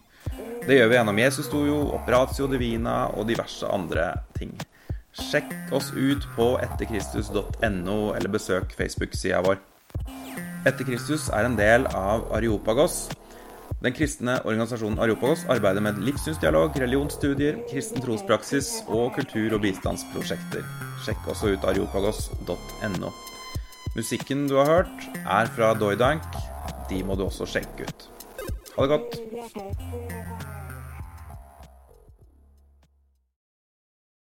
Det 0.67 0.75
gjør 0.75 0.89
vi 0.91 0.95
gjennom 0.97 1.19
Jesus 1.21 1.45
Jesustojo, 1.45 1.75
Operatio 1.95 2.47
Divina 2.51 2.95
og 3.15 3.29
diverse 3.29 3.67
andre 3.71 4.09
ting. 4.35 4.51
Sjekk 5.15 5.71
oss 5.71 5.93
ut 5.95 6.25
på 6.35 6.47
etterkristus.no, 6.59 7.95
eller 8.17 8.33
besøk 8.33 8.75
Facebook-sida 8.75 9.39
vår. 9.45 9.61
Etter 10.67 10.83
Kristus 10.89 11.29
er 11.31 11.47
en 11.47 11.55
del 11.55 11.87
av 11.95 12.27
Areopagos, 12.35 13.05
den 13.79 13.95
kristne 13.95 14.41
organisasjonen 14.43 14.99
Areopagos 14.99 15.45
arbeider 15.53 15.85
med 15.85 16.01
livssynsdialog, 16.03 16.75
religionsstudier, 16.83 17.61
kristen 17.71 18.03
trospraksis 18.03 18.71
og 18.87 19.15
kultur- 19.15 19.55
og 19.55 19.63
bistandsprosjekter. 19.63 20.67
Sjekk 21.05 21.31
også 21.31 21.53
ut 21.53 21.69
areopagos.no. 21.71 23.13
Musikken 23.95 24.49
du 24.51 24.57
har 24.59 24.73
hørt, 24.73 25.07
er 25.23 25.47
fra 25.55 25.71
Doidank. 25.79 26.27
De 26.91 26.99
må 27.07 27.15
du 27.15 27.23
også 27.29 27.47
sjekke 27.55 27.87
ut. 27.87 28.09
Ha 28.75 28.85
det 28.85 28.97
godt. 28.97 30.46